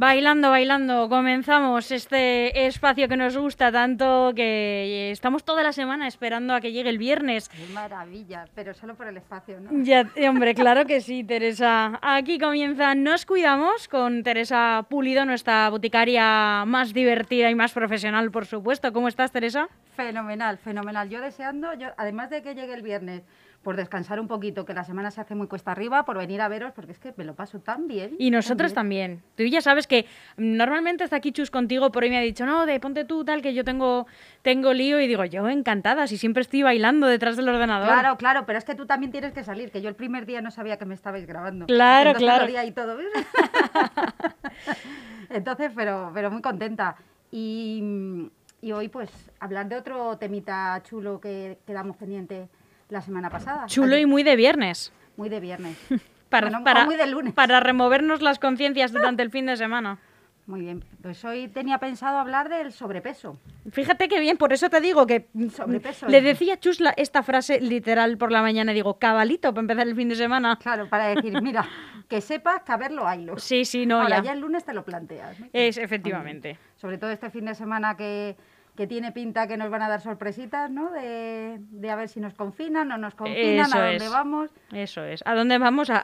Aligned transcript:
Bailando, 0.00 0.48
bailando, 0.48 1.10
comenzamos 1.10 1.90
este 1.90 2.66
espacio 2.66 3.06
que 3.06 3.18
nos 3.18 3.36
gusta 3.36 3.70
tanto, 3.70 4.32
que 4.34 5.10
estamos 5.10 5.44
toda 5.44 5.62
la 5.62 5.74
semana 5.74 6.08
esperando 6.08 6.54
a 6.54 6.62
que 6.62 6.72
llegue 6.72 6.88
el 6.88 6.96
viernes. 6.96 7.50
Qué 7.50 7.66
maravilla, 7.74 8.46
pero 8.54 8.72
solo 8.72 8.94
por 8.94 9.08
el 9.08 9.18
espacio, 9.18 9.60
¿no? 9.60 9.68
Ya, 9.84 10.08
hombre, 10.26 10.54
claro 10.54 10.86
que 10.86 11.02
sí, 11.02 11.22
Teresa. 11.22 11.98
Aquí 12.00 12.38
comienza 12.38 12.94
Nos 12.94 13.26
Cuidamos 13.26 13.88
con 13.88 14.22
Teresa 14.22 14.86
Pulido, 14.88 15.26
nuestra 15.26 15.68
boticaria 15.68 16.64
más 16.66 16.94
divertida 16.94 17.50
y 17.50 17.54
más 17.54 17.72
profesional, 17.72 18.30
por 18.30 18.46
supuesto. 18.46 18.94
¿Cómo 18.94 19.06
estás, 19.06 19.32
Teresa? 19.32 19.68
Fenomenal, 19.96 20.56
fenomenal. 20.56 21.10
Yo 21.10 21.20
deseando, 21.20 21.74
yo, 21.74 21.88
además 21.98 22.30
de 22.30 22.40
que 22.40 22.54
llegue 22.54 22.72
el 22.72 22.80
viernes, 22.80 23.22
por 23.62 23.76
descansar 23.76 24.18
un 24.20 24.26
poquito, 24.26 24.64
que 24.64 24.72
la 24.72 24.84
semana 24.84 25.10
se 25.10 25.20
hace 25.20 25.34
muy 25.34 25.46
cuesta 25.46 25.72
arriba, 25.72 26.06
por 26.06 26.16
venir 26.16 26.40
a 26.40 26.48
veros, 26.48 26.72
porque 26.72 26.92
es 26.92 26.98
que 26.98 27.12
me 27.16 27.24
lo 27.24 27.34
paso 27.34 27.60
tan 27.60 27.88
bien. 27.88 28.16
Y 28.18 28.30
nosotros 28.30 28.72
también. 28.72 29.22
Tú 29.36 29.42
ya 29.44 29.60
sabes 29.60 29.86
que 29.86 30.06
normalmente 30.38 31.04
está 31.04 31.16
aquí 31.16 31.30
Chus 31.30 31.50
contigo, 31.50 31.92
por 31.92 32.04
hoy 32.04 32.10
me 32.10 32.16
ha 32.16 32.22
dicho, 32.22 32.46
no, 32.46 32.64
de 32.64 32.80
ponte 32.80 33.04
tú 33.04 33.22
tal, 33.22 33.42
que 33.42 33.52
yo 33.52 33.62
tengo, 33.62 34.06
tengo 34.40 34.72
lío, 34.72 34.98
y 34.98 35.06
digo, 35.06 35.26
yo 35.26 35.46
encantada, 35.48 36.06
si 36.06 36.16
siempre 36.16 36.40
estoy 36.40 36.62
bailando 36.62 37.06
detrás 37.06 37.36
del 37.36 37.50
ordenador. 37.50 37.88
Claro, 37.88 38.16
claro, 38.16 38.46
pero 38.46 38.58
es 38.58 38.64
que 38.64 38.74
tú 38.74 38.86
también 38.86 39.12
tienes 39.12 39.34
que 39.34 39.44
salir, 39.44 39.70
que 39.70 39.82
yo 39.82 39.90
el 39.90 39.94
primer 39.94 40.24
día 40.24 40.40
no 40.40 40.50
sabía 40.50 40.78
que 40.78 40.86
me 40.86 40.94
estabais 40.94 41.26
grabando. 41.26 41.66
Claro, 41.66 42.10
Entonces, 42.10 42.28
claro. 42.28 42.46
vi 42.46 42.56
ahí 42.56 42.72
todo. 42.72 42.96
Entonces, 45.28 45.70
pero, 45.76 46.10
pero 46.14 46.30
muy 46.30 46.40
contenta. 46.40 46.96
Y, 47.30 48.30
y 48.62 48.72
hoy, 48.72 48.88
pues, 48.88 49.10
hablar 49.38 49.68
de 49.68 49.76
otro 49.76 50.16
temita 50.16 50.80
chulo 50.82 51.20
que 51.20 51.58
quedamos 51.66 51.98
pendiente 51.98 52.48
la 52.90 53.00
semana 53.00 53.30
pasada. 53.30 53.66
Chulo 53.66 53.96
y 53.96 54.06
muy 54.06 54.22
de 54.22 54.36
viernes. 54.36 54.92
Muy 55.16 55.28
de 55.28 55.40
viernes. 55.40 55.76
Para, 56.30 56.48
Bueno, 56.48 56.62
para, 56.62 56.84
muy 56.84 56.94
de 56.94 57.08
lunes. 57.08 57.34
para 57.34 57.58
removernos 57.58 58.22
las 58.22 58.38
conciencias 58.38 58.92
durante 58.92 59.20
el 59.24 59.30
fin 59.32 59.46
de 59.46 59.56
semana. 59.56 59.98
Muy 60.46 60.60
bien. 60.60 60.84
Pues 61.02 61.24
hoy 61.24 61.48
tenía 61.48 61.78
pensado 61.78 62.18
hablar 62.18 62.48
del 62.48 62.70
sobrepeso. 62.72 63.36
Fíjate 63.72 64.06
que 64.08 64.20
bien, 64.20 64.36
por 64.36 64.52
eso 64.52 64.70
te 64.70 64.80
digo 64.80 65.08
que 65.08 65.26
Sobrepeso. 65.52 66.06
le 66.08 66.22
decía 66.22 66.54
a 66.54 66.60
Chus 66.60 66.78
la- 66.78 66.90
esta 66.96 67.24
frase 67.24 67.60
literal 67.60 68.16
por 68.16 68.30
la 68.30 68.42
mañana, 68.42 68.70
digo, 68.72 68.96
cabalito 69.00 69.50
para 69.52 69.60
empezar 69.62 69.88
el 69.88 69.96
fin 69.96 70.08
de 70.08 70.14
semana. 70.14 70.56
Claro, 70.62 70.88
para 70.88 71.08
decir, 71.08 71.40
mira, 71.42 71.68
que 72.08 72.20
sepas 72.20 72.62
que 72.62 72.70
a 72.72 72.76
verlo 72.76 73.08
haylo. 73.08 73.36
Sí, 73.38 73.64
sí, 73.64 73.84
no, 73.84 74.00
Ahora, 74.00 74.18
ya. 74.18 74.22
ya 74.26 74.32
el 74.34 74.40
lunes 74.40 74.64
te 74.64 74.72
lo 74.72 74.84
planteas. 74.84 75.38
¿no? 75.40 75.48
Es 75.52 75.78
efectivamente. 75.78 76.58
Sobre 76.76 76.96
todo 76.98 77.10
este 77.10 77.28
fin 77.30 77.44
de 77.46 77.56
semana 77.56 77.96
que, 77.96 78.36
que 78.80 78.86
tiene 78.86 79.12
pinta 79.12 79.46
que 79.46 79.58
nos 79.58 79.68
van 79.68 79.82
a 79.82 79.90
dar 79.90 80.00
sorpresitas, 80.00 80.70
¿no? 80.70 80.90
De, 80.90 81.58
de 81.60 81.90
a 81.90 81.96
ver 81.96 82.08
si 82.08 82.18
nos 82.18 82.32
confinan, 82.32 82.88
no 82.88 82.96
nos 82.96 83.14
confinan, 83.14 83.66
Eso 83.66 83.76
a 83.76 83.80
dónde 83.84 84.06
es. 84.06 84.10
vamos. 84.10 84.50
Eso 84.72 85.04
es. 85.04 85.20
¿A 85.26 85.34
dónde 85.34 85.58
vamos? 85.58 85.90
A, 85.90 86.00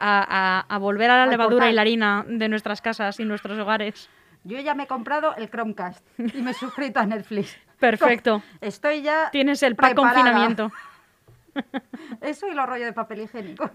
a- 0.69 0.77
volver 0.77 1.09
a 1.09 1.17
la 1.17 1.23
Al 1.23 1.31
levadura 1.31 1.55
portal. 1.55 1.71
y 1.71 1.73
la 1.73 1.81
harina 1.81 2.23
de 2.27 2.47
nuestras 2.49 2.83
casas 2.83 3.19
y 3.19 3.25
nuestros 3.25 3.57
hogares. 3.57 4.11
Yo 4.43 4.59
ya 4.59 4.75
me 4.75 4.83
he 4.83 4.87
comprado 4.87 5.35
el 5.37 5.49
Chromecast 5.49 6.05
y 6.19 6.39
me 6.43 6.51
he 6.51 6.53
suscrito 6.53 6.99
a 6.99 7.07
Netflix. 7.07 7.57
Perfecto. 7.79 8.43
Estoy 8.61 9.01
ya. 9.01 9.29
Tienes 9.31 9.63
el 9.63 9.75
pack 9.75 9.95
preparada. 9.95 10.13
confinamiento. 10.21 10.71
Eso 12.21 12.47
y 12.47 12.53
los 12.53 12.67
rollos 12.67 12.85
de 12.85 12.93
papel 12.93 13.21
higiénico. 13.21 13.71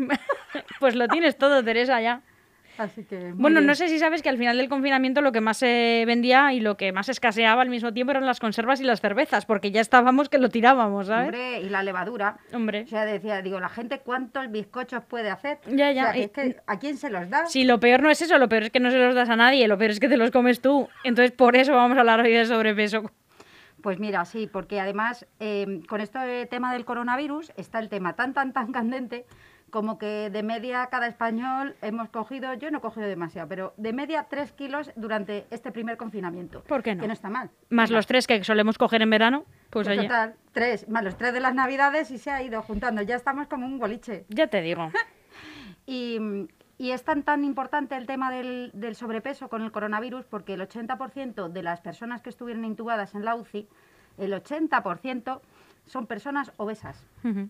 Pues 0.78 0.94
lo 0.94 1.08
tienes 1.08 1.36
todo, 1.36 1.64
Teresa, 1.64 2.00
ya. 2.00 2.20
Así 2.78 3.04
que. 3.04 3.32
Bueno, 3.34 3.60
bien. 3.60 3.66
no 3.66 3.74
sé 3.74 3.88
si 3.88 3.98
sabes 3.98 4.22
que 4.22 4.28
al 4.30 4.38
final 4.38 4.56
del 4.56 4.68
confinamiento 4.68 5.20
lo 5.20 5.30
que 5.32 5.40
más 5.40 5.58
se 5.58 6.04
vendía 6.06 6.52
y 6.54 6.60
lo 6.60 6.76
que 6.76 6.90
más 6.92 7.08
escaseaba 7.08 7.60
al 7.62 7.68
mismo 7.68 7.92
tiempo 7.92 8.12
eran 8.12 8.24
las 8.24 8.40
conservas 8.40 8.80
y 8.80 8.84
las 8.84 9.00
cervezas, 9.00 9.44
porque 9.46 9.70
ya 9.70 9.80
estábamos 9.80 10.28
que 10.28 10.38
lo 10.38 10.48
tirábamos, 10.48 11.08
¿sabes? 11.08 11.26
Hombre, 11.26 11.60
y 11.60 11.68
la 11.68 11.82
levadura. 11.82 12.38
Hombre. 12.52 12.82
O 12.84 12.86
sea, 12.88 13.04
decía, 13.04 13.42
digo, 13.42 13.60
la 13.60 13.68
gente 13.68 13.98
cuántos 14.00 14.50
bizcochos 14.50 15.04
puede 15.04 15.30
hacer. 15.30 15.58
Ya, 15.66 15.92
ya, 15.92 16.02
O 16.02 16.04
sea, 16.06 16.12
que 16.14 16.18
y- 16.18 16.22
es 16.22 16.30
que, 16.30 16.56
¿a 16.66 16.78
quién 16.78 16.96
se 16.96 17.10
los 17.10 17.28
da? 17.28 17.46
Sí, 17.46 17.64
lo 17.64 17.78
peor 17.78 18.02
no 18.02 18.10
es 18.10 18.22
eso, 18.22 18.38
lo 18.38 18.48
peor 18.48 18.64
es 18.64 18.70
que 18.70 18.80
no 18.80 18.90
se 18.90 18.98
los 18.98 19.14
das 19.14 19.28
a 19.28 19.36
nadie, 19.36 19.68
lo 19.68 19.76
peor 19.76 19.90
es 19.90 20.00
que 20.00 20.08
te 20.08 20.16
los 20.16 20.30
comes 20.30 20.60
tú. 20.62 20.88
Entonces, 21.04 21.32
por 21.32 21.56
eso 21.56 21.74
vamos 21.74 21.96
a 21.96 22.00
hablar 22.00 22.20
hoy 22.20 22.32
de 22.32 22.46
sobrepeso. 22.46 23.10
Pues 23.82 23.98
mira, 23.98 24.24
sí, 24.24 24.48
porque 24.50 24.78
además 24.80 25.26
eh, 25.40 25.80
con 25.88 26.00
este 26.00 26.46
tema 26.46 26.72
del 26.72 26.84
coronavirus 26.84 27.52
está 27.56 27.80
el 27.80 27.88
tema 27.88 28.14
tan, 28.14 28.32
tan, 28.32 28.52
tan 28.52 28.70
candente 28.72 29.26
como 29.72 29.98
que 29.98 30.28
de 30.28 30.42
media 30.42 30.86
cada 30.90 31.06
español 31.06 31.74
hemos 31.80 32.10
cogido, 32.10 32.52
yo 32.52 32.70
no 32.70 32.78
he 32.78 32.80
cogido 32.82 33.06
demasiado, 33.06 33.48
pero 33.48 33.72
de 33.78 33.94
media 33.94 34.26
tres 34.28 34.52
kilos 34.52 34.90
durante 34.96 35.46
este 35.50 35.72
primer 35.72 35.96
confinamiento. 35.96 36.62
¿Por 36.64 36.82
qué 36.82 36.94
no? 36.94 37.00
Que 37.00 37.06
no 37.06 37.14
está 37.14 37.30
mal. 37.30 37.50
Más 37.70 37.90
los 37.90 38.06
tres 38.06 38.26
que 38.26 38.44
solemos 38.44 38.76
coger 38.76 39.00
en 39.00 39.08
verano, 39.08 39.46
pues 39.70 39.88
pues 39.88 39.98
total, 39.98 40.34
tres, 40.52 40.86
más 40.90 41.02
los 41.02 41.16
tres 41.16 41.32
de 41.32 41.40
las 41.40 41.54
navidades 41.54 42.10
y 42.10 42.18
se 42.18 42.30
ha 42.30 42.42
ido 42.42 42.60
juntando. 42.60 43.00
Ya 43.00 43.16
estamos 43.16 43.46
como 43.46 43.64
un 43.66 43.78
boliche. 43.78 44.26
ya 44.28 44.46
te 44.46 44.60
digo. 44.60 44.92
Y, 45.84 46.16
y 46.78 46.92
es 46.92 47.02
tan, 47.02 47.24
tan 47.24 47.42
importante 47.42 47.96
el 47.96 48.06
tema 48.06 48.30
del, 48.30 48.70
del 48.72 48.94
sobrepeso 48.94 49.48
con 49.48 49.62
el 49.62 49.72
coronavirus 49.72 50.26
porque 50.26 50.54
el 50.54 50.60
80% 50.60 51.48
de 51.48 51.62
las 51.64 51.80
personas 51.80 52.22
que 52.22 52.30
estuvieron 52.30 52.64
intubadas 52.64 53.16
en 53.16 53.24
la 53.24 53.34
UCI, 53.34 53.68
el 54.16 54.32
80% 54.32 55.40
son 55.86 56.06
personas 56.06 56.52
obesas. 56.56 57.04
Eh, 57.24 57.48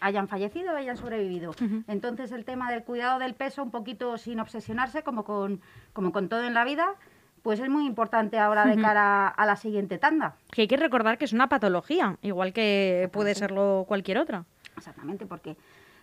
hayan 0.00 0.28
fallecido 0.28 0.72
o 0.72 0.76
hayan 0.76 0.96
sobrevivido. 0.96 1.52
Entonces 1.88 2.32
el 2.32 2.44
tema 2.44 2.70
del 2.70 2.82
cuidado 2.84 3.18
del 3.18 3.34
peso, 3.34 3.62
un 3.62 3.70
poquito 3.70 4.18
sin 4.18 4.40
obsesionarse, 4.40 5.02
como 5.02 5.24
con, 5.24 5.60
como 5.92 6.12
con 6.12 6.28
todo 6.28 6.44
en 6.44 6.54
la 6.54 6.64
vida, 6.64 6.94
pues 7.42 7.60
es 7.60 7.68
muy 7.68 7.86
importante 7.86 8.38
ahora 8.38 8.64
de 8.66 8.72
cara 8.82 9.28
a 9.28 9.46
la 9.46 9.56
siguiente 9.56 9.98
tanda. 9.98 10.36
Que 10.50 10.62
hay 10.62 10.68
que 10.68 10.76
recordar 10.76 11.16
que 11.18 11.24
es 11.26 11.32
una 11.32 11.48
patología, 11.48 12.16
igual 12.22 12.52
que 12.52 13.08
puede 13.12 13.34
serlo 13.36 13.84
cualquier 13.86 14.18
otra. 14.18 14.44
Exactamente, 14.76 15.26
porque 15.26 15.56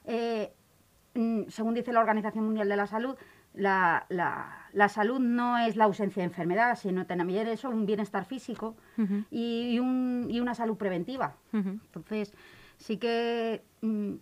eh, 0.06 0.54
mm, 1.16 1.44
según 1.50 1.74
dice 1.74 1.92
la 1.92 2.00
Organización 2.00 2.46
Mundial 2.46 2.70
de 2.70 2.76
la 2.78 2.88
Salud, 2.88 3.16
la, 3.54 4.06
la- 4.10 4.60
la 4.74 4.90
salud 4.90 5.20
no 5.20 5.60
es 5.60 5.76
la 5.76 5.84
ausencia 5.84 6.22
de 6.24 6.26
enfermedad, 6.30 6.76
sino 6.76 7.06
también 7.06 7.48
eso, 7.48 7.70
un 7.70 7.86
bienestar 7.86 8.26
físico 8.26 8.76
y, 9.30 9.74
y 9.76 9.80
un- 9.80 10.26
y 10.30 10.40
una 10.40 10.56
salud 10.56 10.76
preventiva. 10.78 11.36
Entonces, 11.52 12.34
sí 12.78 12.98
que, 12.98 13.62
mm, 13.82 14.14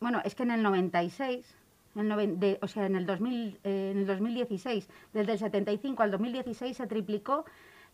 bueno, 0.00 0.20
es 0.24 0.34
que 0.34 0.42
en 0.44 0.50
el 0.50 0.62
96, 0.62 1.56
el 1.96 2.08
noven- 2.08 2.38
de- 2.38 2.58
o 2.62 2.66
sea, 2.68 2.86
en 2.86 2.96
el, 2.96 3.06
2000, 3.06 3.58
eh, 3.64 3.90
en 3.92 3.98
el 3.98 4.06
2016, 4.06 4.88
desde 5.12 5.32
el 5.32 5.38
75 5.38 6.02
al 6.02 6.10
2016 6.10 6.76
se 6.76 6.86
triplicó 6.86 7.44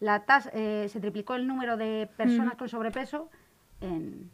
la 0.00 0.24
tasa, 0.24 0.50
eh, 0.54 0.86
se 0.88 1.00
triplicó 1.00 1.34
el 1.34 1.46
número 1.46 1.76
de 1.76 2.08
personas 2.16 2.54
con 2.56 2.68
sobrepeso 2.68 3.28
en, 3.82 4.30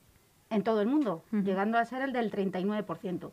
en 0.51 0.63
todo 0.63 0.81
el 0.81 0.87
mundo, 0.87 1.25
llegando 1.45 1.77
a 1.79 1.85
ser 1.85 2.03
el 2.03 2.13
del 2.13 2.31
39%. 2.31 3.33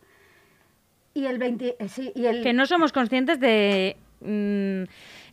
Y 1.14 1.25
el 1.28 1.38
20, 1.38 1.75
eh, 1.78 1.88
sí, 1.90 2.12
y 2.16 2.25
el, 2.25 2.42
Que 2.42 2.54
no 2.54 2.66
somos 2.66 2.92
conscientes 2.92 3.40
de 3.40 3.98
mm, 4.23 4.84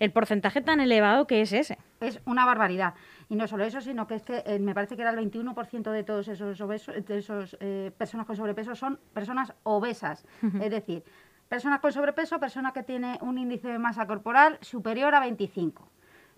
el 0.00 0.12
porcentaje 0.12 0.60
tan 0.60 0.80
elevado 0.80 1.26
que 1.26 1.40
es 1.40 1.52
ese. 1.52 1.78
Es 2.00 2.20
una 2.24 2.44
barbaridad. 2.44 2.94
Y 3.28 3.36
no 3.36 3.46
solo 3.46 3.64
eso, 3.64 3.80
sino 3.80 4.06
que 4.06 4.16
es 4.16 4.22
que 4.22 4.42
eh, 4.46 4.58
me 4.58 4.74
parece 4.74 4.96
que 4.96 5.02
era 5.02 5.10
el 5.10 5.18
21% 5.18 5.90
de 5.90 6.02
todos 6.02 6.28
esos 6.28 6.60
obesos, 6.60 6.94
de 7.04 7.18
esos 7.18 7.56
eh, 7.60 7.92
personas 7.96 8.26
con 8.26 8.36
sobrepeso 8.36 8.74
son 8.74 8.98
personas 9.12 9.54
obesas. 9.62 10.26
Es 10.60 10.70
decir, 10.70 11.04
personas 11.48 11.80
con 11.80 11.92
sobrepeso, 11.92 12.40
persona 12.40 12.72
que 12.72 12.82
tiene 12.82 13.18
un 13.22 13.38
índice 13.38 13.68
de 13.68 13.78
masa 13.78 14.06
corporal 14.06 14.58
superior 14.60 15.14
a 15.14 15.20
25. 15.20 15.88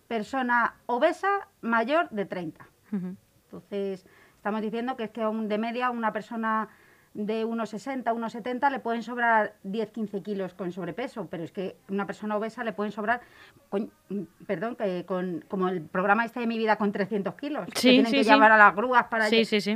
Persona 0.08 0.74
obesa 0.86 1.48
mayor 1.60 2.10
de 2.10 2.26
30. 2.26 2.68
Ujú. 2.92 3.16
Entonces, 3.44 4.06
estamos 4.36 4.60
diciendo 4.60 4.96
que 4.96 5.04
es 5.04 5.10
que 5.10 5.22
aún 5.22 5.48
de 5.48 5.58
media 5.58 5.90
una 5.90 6.12
persona 6.12 6.68
de 7.14 7.44
unos 7.44 7.68
60, 7.70 8.12
unos 8.14 8.32
70 8.32 8.70
le 8.70 8.80
pueden 8.80 9.02
sobrar 9.02 9.54
10, 9.64 9.90
15 9.90 10.22
kilos 10.22 10.54
con 10.54 10.72
sobrepeso, 10.72 11.26
pero 11.30 11.42
es 11.44 11.52
que 11.52 11.76
una 11.90 12.06
persona 12.06 12.36
obesa 12.36 12.64
le 12.64 12.72
pueden 12.72 12.90
sobrar, 12.90 13.20
con- 13.68 13.90
perdón, 14.46 14.76
que 14.76 15.04
con, 15.04 15.44
como 15.48 15.68
el 15.68 15.82
programa 15.82 16.24
este 16.24 16.40
de 16.40 16.46
mi 16.46 16.56
vida 16.56 16.76
con 16.76 16.90
300 16.90 17.34
kilos, 17.34 17.66
que 17.66 17.80
Sí, 17.80 17.88
tienen 17.90 18.06
sí, 18.06 18.16
que 18.16 18.24
sí. 18.24 18.30
llevar 18.30 18.52
a 18.52 18.56
las 18.56 18.74
grúas 18.74 19.04
para, 19.08 19.28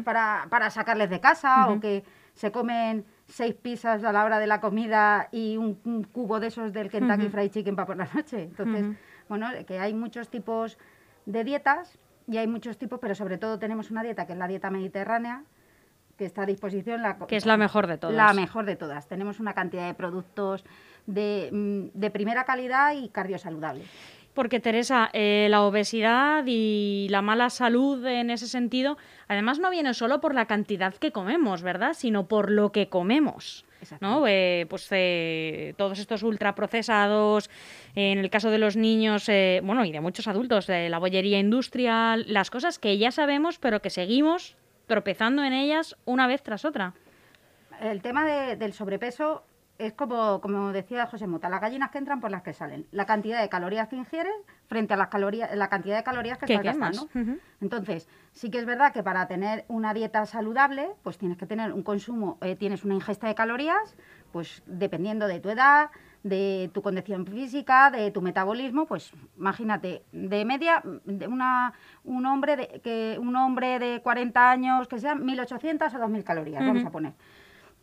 para, 0.03 0.47
para 0.49 0.71
sacarles 0.71 1.11
de 1.11 1.21
casa 1.21 1.69
o 1.69 1.81
que 1.81 2.05
se 2.33 2.51
comen 2.53 3.05
seis 3.27 3.55
pizzas 3.55 4.03
a 4.05 4.13
la 4.13 4.25
hora 4.25 4.39
de 4.39 4.47
la 4.47 4.61
comida 4.61 5.29
y 5.33 5.57
un, 5.57 5.79
un 5.85 6.05
cubo 6.05 6.41
de 6.41 6.47
esos 6.47 6.73
del 6.73 6.91
Kentucky 6.91 7.25
Ujú. 7.25 7.33
Fried 7.33 7.51
Chicken 7.51 7.77
para 7.77 7.87
por 7.87 7.97
la 7.97 8.09
noche. 8.15 8.43
Entonces, 8.45 8.87
bueno, 9.29 9.49
que 9.67 9.79
hay 9.79 9.93
muchos 9.93 10.29
tipos 10.31 10.79
de 11.27 11.45
dietas 11.45 11.99
y 12.29 12.37
hay 12.39 12.47
muchos 12.47 12.79
tipos, 12.79 12.99
pero 13.01 13.15
sobre 13.15 13.37
todo 13.37 13.59
tenemos 13.59 13.91
una 13.91 14.03
dieta 14.03 14.27
que 14.27 14.33
es 14.33 14.39
la 14.39 14.49
dieta 14.49 14.71
mediterránea, 14.71 15.45
que 16.17 16.25
está 16.25 16.43
a 16.43 16.47
disposición. 16.47 17.03
La, 17.03 17.19
Que 17.19 17.37
es 17.37 17.47
la 17.47 17.57
mejor 17.57 17.87
de 17.87 17.99
todas. 17.99 18.17
La 18.17 18.33
mejor 18.33 18.65
de 18.65 18.77
todas. 18.77 19.07
Tenemos 19.09 19.41
una 19.41 19.55
cantidad 19.55 19.87
de 19.87 19.95
productos 19.95 20.65
de, 21.07 21.51
mm, 21.53 21.99
de 21.99 22.11
primera 22.11 22.45
calidad 22.45 22.95
y 22.95 23.09
cardiosaludable. 23.09 23.85
Porque 24.35 24.61
Teresa, 24.61 25.09
eh, 25.15 25.47
la 25.51 25.63
obesidad 25.63 26.45
y 26.47 27.07
la 27.11 27.23
mala 27.23 27.49
salud 27.49 28.05
en 28.05 28.29
ese 28.29 28.47
sentido, 28.47 28.99
además 29.29 29.59
no 29.59 29.71
viene 29.71 29.95
solo 29.95 30.21
por 30.21 30.35
la 30.35 30.45
cantidad 30.45 30.95
que 30.95 31.11
comemos, 31.11 31.63
¿verdad? 31.63 31.95
Sino 31.95 32.27
por 32.29 32.51
lo 32.51 32.71
que 32.71 32.89
comemos. 32.89 33.65
¿no? 34.01 34.27
Eh, 34.27 34.67
pues 34.69 34.89
eh, 34.91 35.75
todos 35.77 35.99
estos 35.99 36.23
ultraprocesados, 36.23 37.51
eh, 37.95 38.13
en 38.13 38.19
el 38.19 38.31
caso 38.31 38.51
de 38.51 38.59
los 38.59 38.77
niños, 38.77 39.29
eh, 39.29 39.61
bueno, 39.65 39.85
y 39.85 39.93
de 39.93 40.01
muchos 40.01 40.29
adultos, 40.29 40.69
la 40.69 40.99
bollería 40.99 41.39
industrial, 41.39 42.25
las 42.29 42.51
cosas 42.51 42.79
que 42.79 42.99
ya 42.99 43.11
sabemos, 43.11 43.59
pero 43.59 43.81
que 43.81 43.91
seguimos 43.91 44.57
tropezando 44.87 45.43
en 45.45 45.53
ellas 45.53 45.97
una 46.05 46.27
vez 46.27 46.43
tras 46.43 46.65
otra. 46.65 46.95
El 47.81 48.01
tema 48.03 48.25
de- 48.25 48.57
del 48.57 48.73
sobrepeso 48.73 49.45
es 49.79 49.93
como, 49.93 50.41
como 50.41 50.73
decía 50.73 51.07
José 51.07 51.27
Mota, 51.27 51.51
las 51.51 51.61
gallinas 51.61 51.91
que 51.91 51.99
entran 51.99 52.19
por 52.21 52.31
las 52.31 52.41
que 52.43 52.55
salen. 52.55 52.87
La 52.93 53.05
cantidad 53.05 53.43
de 53.43 53.51
calorías 53.51 53.89
que 53.89 53.97
ingieres 53.97 54.33
frente 54.69 54.95
a 54.95 54.97
las 54.97 55.09
calorías, 55.09 55.55
la 55.55 55.69
cantidad 55.69 55.97
de 55.99 56.03
calorías 56.03 56.39
que 56.39 56.47
¿Qué 56.47 56.55
estás 56.55 56.79
gastando. 56.79 57.09
Entonces, 57.61 58.09
sí 58.33 58.51
que 58.51 58.57
es 58.59 58.65
verdad 58.65 58.95
que 58.95 59.03
para 59.03 59.27
tener 59.29 59.67
una 59.69 59.93
dieta 59.93 60.25
saludable, 60.25 60.89
pues 61.03 61.19
tienes 61.19 61.37
que 61.37 61.45
tener 61.47 61.73
un 61.75 61.83
consumo, 61.83 62.39
eh, 62.41 62.57
tienes 62.57 62.85
una 62.85 62.95
ingesta 62.95 63.27
de 63.29 63.35
calorías, 63.35 63.97
pues 64.33 64.63
dependiendo 64.65 65.27
de 65.27 65.41
tu 65.41 65.51
edad, 65.51 65.91
de 66.29 66.71
tu 66.73 66.83
condición 66.83 67.25
física, 67.25 67.91
de 67.91 68.11
tu 68.11 68.21
metabolismo, 68.21 68.87
pues 68.87 69.13
imagínate, 69.39 70.03
de 70.11 70.45
media, 70.45 70.83
de 71.05 71.29
una, 71.29 71.73
un, 72.05 72.27
hombre 72.27 72.57
de, 72.57 72.81
que, 72.83 73.17
un 73.21 73.37
hombre 73.37 73.79
de 73.79 74.01
40 74.03 74.51
años, 74.51 74.89
que 74.89 74.99
sean 74.99 75.23
1.800 75.23 75.95
o 75.95 75.99
2.000 75.99 76.25
calorías, 76.25 76.67
vamos 76.67 76.85
a 76.85 76.91
poner. 76.91 77.13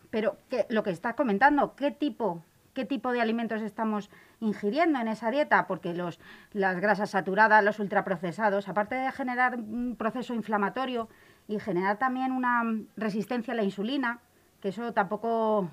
Pero 0.10 0.38
que, 0.50 0.66
lo 0.70 0.84
que 0.84 0.90
estás 0.90 1.16
comentando, 1.16 1.74
¿qué 1.76 1.92
tipo, 1.92 2.44
¿qué 2.74 2.84
tipo 2.84 3.14
de 3.14 3.22
alimentos 3.22 3.62
estamos 3.62 4.10
ingiriendo 4.42 5.00
en 5.00 5.08
esa 5.08 5.32
dieta? 5.32 5.66
Porque 5.66 5.94
los, 5.94 6.20
las 6.52 6.82
grasas 6.82 7.12
saturadas, 7.12 7.64
los 7.64 7.80
ultraprocesados, 7.80 8.68
aparte 8.68 8.96
de 8.96 9.12
generar 9.14 9.56
un 9.56 9.96
proceso 9.98 10.34
inflamatorio 10.34 11.08
y 11.48 11.60
generar 11.60 11.98
también 11.98 12.34
una 12.34 12.64
resistencia 12.98 13.54
a 13.54 13.56
la 13.56 13.64
insulina, 13.64 14.20
que 14.60 14.70
eso 14.70 14.92
tampoco 14.92 15.70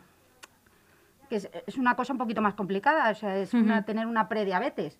que 1.31 1.37
es, 1.37 1.49
es 1.67 1.79
una 1.79 1.97
cosa 1.97 2.13
un 2.13 2.19
poquito 2.19 2.43
más 2.43 2.53
complicada, 2.55 3.09
o 3.11 3.15
sea, 3.15 3.39
es 3.39 3.55
una- 3.55 3.83
tener 3.87 4.07
una 4.07 4.29
prediabetes. 4.29 4.99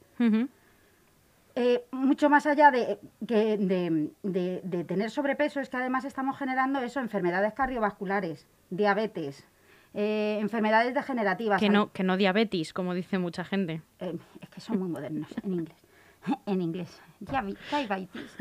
Eh, 1.57 1.85
mucho 1.91 2.31
más 2.31 2.47
allá 2.47 2.71
de, 2.71 2.99
que 3.27 3.59
de, 3.59 4.11
de- 4.23 4.61
de 4.63 4.85
tener 4.85 5.11
sobrepeso, 5.11 5.61
es 5.61 5.69
que 5.69 5.77
además 5.77 6.05
estamos 6.05 6.39
generando 6.39 6.79
eso, 6.81 7.01
enfermedades 7.01 7.53
cardiovasculares, 7.55 8.47
diabetes, 8.71 9.45
eh, 9.93 10.39
enfermedades 10.41 10.95
degenerativas. 10.95 11.59
Que 11.61 11.69
no, 11.69 11.93
que 11.93 12.05
no 12.05 12.17
diabetes, 12.17 12.73
como 12.73 12.95
dice 12.95 13.19
mucha 13.19 13.45
gente. 13.45 13.83
eh, 13.99 14.17
es 14.41 14.49
que 14.49 14.61
son 14.61 14.79
muy 14.79 14.89
modernos 14.89 15.29
en 15.43 15.53
inglés. 15.55 15.77
En 16.47 16.61
inglés. 16.61 17.01
Diabi- 17.21 17.57
Diabetes. 17.71 18.37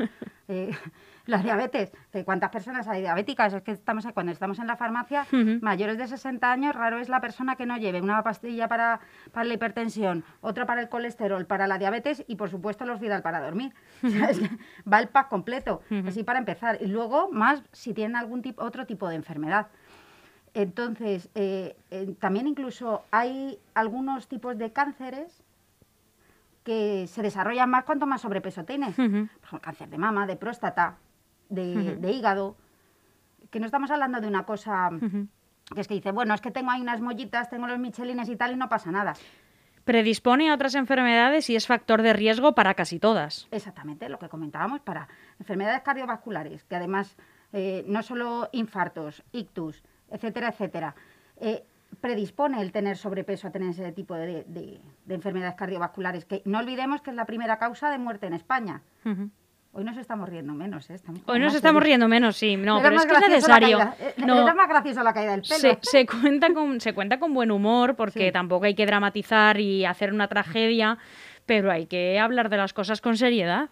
Eh, 0.48 0.70
la 1.26 1.38
diabetes. 1.38 1.92
¿Cuántas 2.24 2.50
personas 2.50 2.88
hay 2.88 3.02
diabéticas? 3.02 3.52
Es 3.52 3.62
que 3.62 3.70
estamos 3.72 4.04
cuando 4.12 4.32
estamos 4.32 4.58
en 4.58 4.66
la 4.66 4.76
farmacia, 4.76 5.26
mayores 5.62 5.96
de 5.96 6.08
60 6.08 6.50
años, 6.50 6.74
raro 6.74 6.98
es 6.98 7.08
la 7.08 7.20
persona 7.20 7.54
que 7.56 7.66
no 7.66 7.76
lleve 7.76 8.00
una 8.00 8.22
pastilla 8.24 8.66
para, 8.66 9.00
para 9.32 9.44
la 9.44 9.54
hipertensión, 9.54 10.24
otra 10.40 10.66
para 10.66 10.80
el 10.80 10.88
colesterol, 10.88 11.46
para 11.46 11.68
la 11.68 11.78
diabetes 11.78 12.24
y, 12.26 12.34
por 12.36 12.50
supuesto, 12.50 12.84
los 12.84 12.98
Vidal 13.00 13.22
para 13.22 13.40
dormir. 13.40 13.72
Va 14.92 14.98
el 14.98 15.08
pack 15.08 15.28
completo. 15.28 15.82
Así 16.08 16.24
para 16.24 16.38
empezar. 16.40 16.78
Y 16.80 16.86
luego, 16.86 17.28
más 17.30 17.62
si 17.72 17.94
tienen 17.94 18.16
algún 18.16 18.42
tipo, 18.42 18.64
otro 18.64 18.86
tipo 18.86 19.08
de 19.08 19.14
enfermedad. 19.16 19.68
Entonces, 20.52 21.28
eh, 21.36 21.76
eh, 21.92 22.14
también 22.18 22.48
incluso 22.48 23.04
hay 23.12 23.60
algunos 23.74 24.26
tipos 24.26 24.58
de 24.58 24.72
cánceres 24.72 25.44
que 26.64 27.06
se 27.06 27.22
desarrollan 27.22 27.70
más 27.70 27.84
cuanto 27.84 28.06
más 28.06 28.20
sobrepeso 28.20 28.64
tienes. 28.64 28.94
Por 28.94 29.04
ejemplo, 29.04 29.60
cáncer 29.60 29.88
de 29.88 29.98
mama, 29.98 30.26
de 30.26 30.36
próstata, 30.36 30.96
de, 31.48 32.12
hígado. 32.12 32.56
Que 33.50 33.60
no 33.60 33.66
estamos 33.66 33.90
hablando 33.90 34.20
de 34.20 34.28
una 34.28 34.44
cosa 34.44 34.90
que 35.74 35.80
es 35.80 35.88
que 35.88 35.94
dice, 35.94 36.12
bueno, 36.12 36.34
es 36.34 36.40
que 36.40 36.50
tengo 36.50 36.70
ahí 36.70 36.80
unas 36.80 37.00
mollitas, 37.00 37.48
tengo 37.48 37.66
los 37.66 37.78
michelines 37.78 38.28
y 38.28 38.36
tal 38.36 38.52
y 38.52 38.56
no 38.56 38.68
pasa 38.68 38.90
nada. 38.90 39.14
Predispone 39.84 40.50
a 40.50 40.54
otras 40.54 40.74
enfermedades 40.74 41.48
y 41.48 41.56
es 41.56 41.66
factor 41.66 42.02
de 42.02 42.12
riesgo 42.12 42.54
para 42.54 42.74
casi 42.74 42.98
todas. 42.98 43.48
Exactamente 43.50 44.08
lo 44.08 44.18
que 44.18 44.28
comentábamos 44.28 44.80
para 44.80 45.08
enfermedades 45.38 45.82
cardiovasculares, 45.82 46.64
que 46.64 46.76
además 46.76 47.16
eh, 47.52 47.84
no 47.86 48.02
solo 48.02 48.48
infartos, 48.52 49.22
ictus, 49.32 49.82
etcétera, 50.10 50.48
etcétera, 50.48 50.94
eh, 51.40 51.64
predispone 52.00 52.60
el 52.60 52.72
tener 52.72 52.96
sobrepeso 52.96 53.48
a 53.48 53.50
tener 53.50 53.70
ese 53.70 53.92
tipo 53.92 54.14
de, 54.14 54.44
de- 54.46 54.80
de 55.04 55.14
enfermedades 55.14 55.54
cardiovasculares, 55.56 56.24
que 56.24 56.42
no 56.44 56.58
olvidemos 56.58 57.02
que 57.02 57.10
es 57.10 57.16
la 57.16 57.24
primera 57.26 57.58
causa 57.58 57.90
de 57.90 57.98
muerte 57.98 58.26
en 58.26 58.34
España. 58.34 58.82
Hoy 59.72 59.84
nos 59.84 59.96
estamos 59.96 60.28
riendo 60.28 60.52
menos, 60.52 60.90
¿eh? 60.90 60.94
Estamos 60.94 61.20
Hoy 61.26 61.38
nos 61.38 61.54
estamos 61.54 61.80
riendo 61.82 62.08
menos, 62.08 62.36
sí. 62.36 62.56
No, 62.56 62.80
pero 62.82 62.96
es 62.96 63.06
que 63.06 63.14
es 63.14 63.28
necesario. 63.28 63.78
eh, 64.00 64.14
No, 64.16 64.42
Era 64.42 64.54
más 64.54 64.68
gracioso 64.68 65.02
la 65.04 65.12
caída 65.12 65.30
del 65.32 65.42
pelo. 65.42 65.54
se, 65.60 65.78
se 65.82 66.06
cuenta 66.06 66.52
con, 66.52 66.80
se 66.80 66.92
cuenta 66.92 67.18
con 67.20 67.32
buen 67.34 67.50
humor 67.52 67.94
porque 67.94 68.26
Sí. 68.26 68.32
tampoco 68.32 68.64
hay 68.64 68.74
que 68.74 68.84
dramatizar 68.86 69.60
y 69.60 69.84
hacer 69.84 70.12
una 70.12 70.26
tragedia, 70.26 70.98
pero 71.46 71.70
hay 71.70 71.86
que 71.86 72.18
hablar 72.18 72.48
de 72.48 72.56
las 72.56 72.72
cosas 72.72 73.00
con 73.00 73.16
seriedad. 73.16 73.68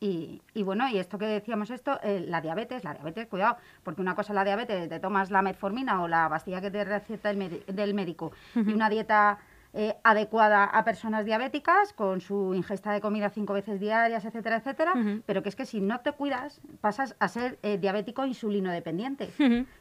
Y, 0.00 0.40
y 0.54 0.62
bueno, 0.62 0.88
y 0.88 0.98
esto 0.98 1.18
que 1.18 1.26
decíamos 1.26 1.70
esto, 1.70 2.00
eh, 2.02 2.24
la 2.26 2.40
diabetes, 2.40 2.84
la 2.84 2.94
diabetes, 2.94 3.26
cuidado, 3.26 3.58
porque 3.82 4.00
una 4.00 4.14
cosa 4.14 4.32
es 4.32 4.34
la 4.34 4.44
diabetes, 4.44 4.88
te 4.88 4.98
tomas 4.98 5.30
la 5.30 5.42
metformina 5.42 6.02
o 6.02 6.08
la 6.08 6.28
pastilla 6.30 6.62
que 6.62 6.70
te 6.70 6.82
receta 6.84 7.30
el 7.30 7.62
del 7.66 7.94
médico 7.94 8.32
y 8.54 8.72
una 8.72 8.88
dieta 8.88 9.38
eh, 9.72 9.94
adecuada 10.02 10.64
a 10.64 10.84
personas 10.84 11.24
diabéticas 11.24 11.92
con 11.92 12.20
su 12.20 12.54
ingesta 12.54 12.92
de 12.92 13.00
comida 13.00 13.30
cinco 13.30 13.52
veces 13.52 13.78
diarias, 13.78 14.24
etcétera, 14.24 14.56
etcétera, 14.56 14.94
pero 15.26 15.42
que 15.44 15.48
es 15.48 15.54
que 15.54 15.64
si 15.64 15.80
no 15.80 16.00
te 16.00 16.10
cuidas 16.12 16.60
pasas 16.80 17.14
a 17.20 17.28
ser 17.28 17.58
eh, 17.62 17.78
diabético 17.78 18.24
insulino 18.26 18.72
dependiente. 18.72 19.30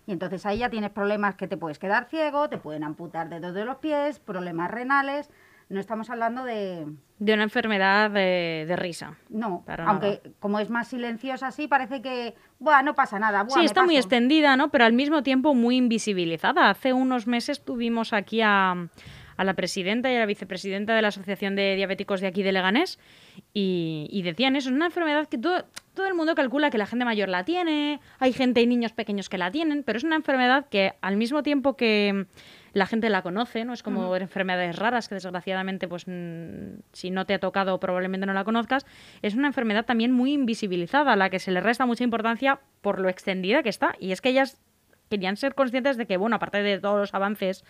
Y 0.06 0.12
entonces 0.12 0.46
ahí 0.46 0.60
ya 0.60 0.70
tienes 0.70 0.92
problemas 0.92 1.36
que 1.36 1.48
te 1.48 1.58
puedes 1.58 1.80
quedar 1.80 2.06
ciego, 2.06 2.50
te 2.50 2.58
pueden 2.58 2.84
amputar 2.84 3.30
dedos 3.30 3.54
de 3.56 3.66
los 3.66 3.78
pies, 3.78 4.20
problemas 4.20 4.70
renales. 4.70 5.32
No 5.70 5.80
estamos 5.80 6.10
hablando 6.10 6.44
de, 6.46 6.88
De 7.20 7.34
una 7.34 7.44
enfermedad 7.44 8.10
de, 8.10 8.66
de 8.68 8.76
risa. 8.76 9.18
no, 9.30 9.64
aunque 9.86 10.20
como 10.40 10.60
es 10.60 10.70
más 10.72 10.88
silenciosa 10.88 11.48
así, 11.48 11.68
parece 11.68 12.02
que, 12.02 12.34
buah, 12.58 12.82
no 12.82 12.96
pasa 12.96 13.20
nada. 13.20 13.44
buah, 13.44 13.60
Sí, 13.60 13.66
está 13.66 13.84
muy 13.84 13.96
paso". 13.96 14.08
extendida, 14.08 14.58
¿no? 14.58 14.70
Pero 14.72 14.86
al 14.86 14.94
mismo 14.94 15.22
tiempo 15.22 15.54
muy 15.54 15.78
invisibilizada. 15.78 16.72
Hace 16.72 16.92
unos 16.94 17.28
meses 17.28 17.64
tuvimos 17.64 18.14
aquí 18.14 18.42
a, 18.44 18.88
a 19.40 19.46
la 19.46 19.54
presidenta 19.54 20.12
y 20.12 20.16
a 20.18 20.20
la 20.20 20.26
vicepresidenta 20.26 20.94
de 20.94 21.02
la 21.02 21.08
Asociación 21.08 21.56
de 21.56 21.78
Diabéticos 21.78 22.20
de 22.20 22.28
aquí 22.28 22.44
de 22.44 22.52
Leganés 22.52 23.00
y, 23.54 24.06
y 24.12 24.22
decían 24.22 24.58
eso, 24.58 24.68
es 24.68 24.76
una 24.76 24.88
enfermedad 24.88 25.30
que 25.30 25.38
todo, 25.38 25.64
todo 25.94 26.08
el 26.08 26.14
mundo 26.14 26.36
calcula 26.36 26.70
que 26.70 26.78
la 26.78 26.86
gente 26.86 27.06
mayor 27.06 27.30
la 27.30 27.46
tiene, 27.46 28.02
hay 28.20 28.34
gente 28.34 28.62
y 28.62 28.68
niños 28.68 28.92
pequeños 28.92 29.30
que 29.30 29.38
la 29.38 29.50
tienen, 29.50 29.84
pero 29.84 29.96
es 29.96 30.04
una 30.04 30.18
enfermedad 30.18 30.68
que 30.68 30.92
al 31.00 31.16
mismo 31.16 31.42
tiempo 31.42 31.78
que 31.78 32.26
la 32.74 32.86
gente 32.86 33.10
la 33.10 33.22
conoce, 33.22 33.64
¿no? 33.64 33.72
Es 33.72 33.82
como 33.82 34.14
enfermedades 34.18 34.76
raras 34.76 35.08
que 35.08 35.16
desgraciadamente, 35.16 35.88
pues 35.88 36.04
mm, 36.06 36.82
si 36.92 37.10
no 37.10 37.26
te 37.26 37.34
ha 37.34 37.40
tocado 37.40 37.80
probablemente 37.80 38.26
no 38.26 38.34
la 38.34 38.44
conozcas, 38.44 38.86
es 39.22 39.36
una 39.36 39.48
enfermedad 39.48 39.86
también 39.86 40.12
muy 40.12 40.34
invisibilizada, 40.34 41.14
a 41.14 41.16
la 41.16 41.30
que 41.30 41.40
se 41.40 41.52
le 41.52 41.62
resta 41.62 41.86
mucha 41.86 42.04
importancia 42.04 42.60
por 42.82 43.00
lo 43.00 43.08
extendida 43.08 43.64
que 43.64 43.70
está. 43.70 43.96
Y 44.02 44.12
es 44.12 44.20
que 44.20 44.30
ellas 44.30 44.60
querían 45.10 45.38
ser 45.38 45.56
conscientes 45.56 45.96
de 45.96 46.06
que, 46.08 46.18
bueno, 46.18 46.36
aparte 46.36 46.62
de 46.62 46.78
todos 46.80 47.00
los 47.00 47.14
avances 47.14 47.64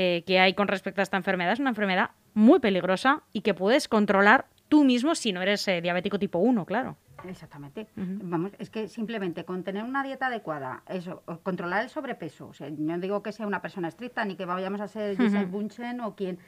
eh, 0.00 0.22
que 0.24 0.38
hay 0.38 0.54
con 0.54 0.68
respecto 0.68 1.00
a 1.00 1.02
esta 1.02 1.16
enfermedad, 1.16 1.54
es 1.54 1.58
una 1.58 1.70
enfermedad 1.70 2.10
muy 2.32 2.60
peligrosa 2.60 3.24
y 3.32 3.40
que 3.40 3.52
puedes 3.52 3.88
controlar 3.88 4.46
tú 4.68 4.84
mismo 4.84 5.16
si 5.16 5.32
no 5.32 5.42
eres 5.42 5.66
eh, 5.66 5.80
diabético 5.80 6.20
tipo 6.20 6.38
1, 6.38 6.64
claro. 6.66 6.96
Exactamente. 7.28 7.88
Vamos, 7.96 8.52
es 8.60 8.70
que 8.70 8.86
simplemente 8.86 9.44
con 9.44 9.64
tener 9.64 9.82
una 9.82 10.04
dieta 10.04 10.28
adecuada, 10.28 10.84
eso, 10.88 11.24
controlar 11.42 11.82
el 11.82 11.90
sobrepeso, 11.90 12.46
o 12.46 12.54
sea, 12.54 12.70
no 12.70 12.96
digo 12.98 13.24
que 13.24 13.32
sea 13.32 13.44
una 13.44 13.60
persona 13.60 13.88
estricta 13.88 14.24
ni 14.24 14.36
que 14.36 14.44
vayamos 14.44 14.80
a 14.80 14.86
ser 14.86 15.16
Giselle 15.16 15.46
Ujú. 15.46 15.50
Bunchen 15.50 16.00
o 16.00 16.14
quien 16.14 16.38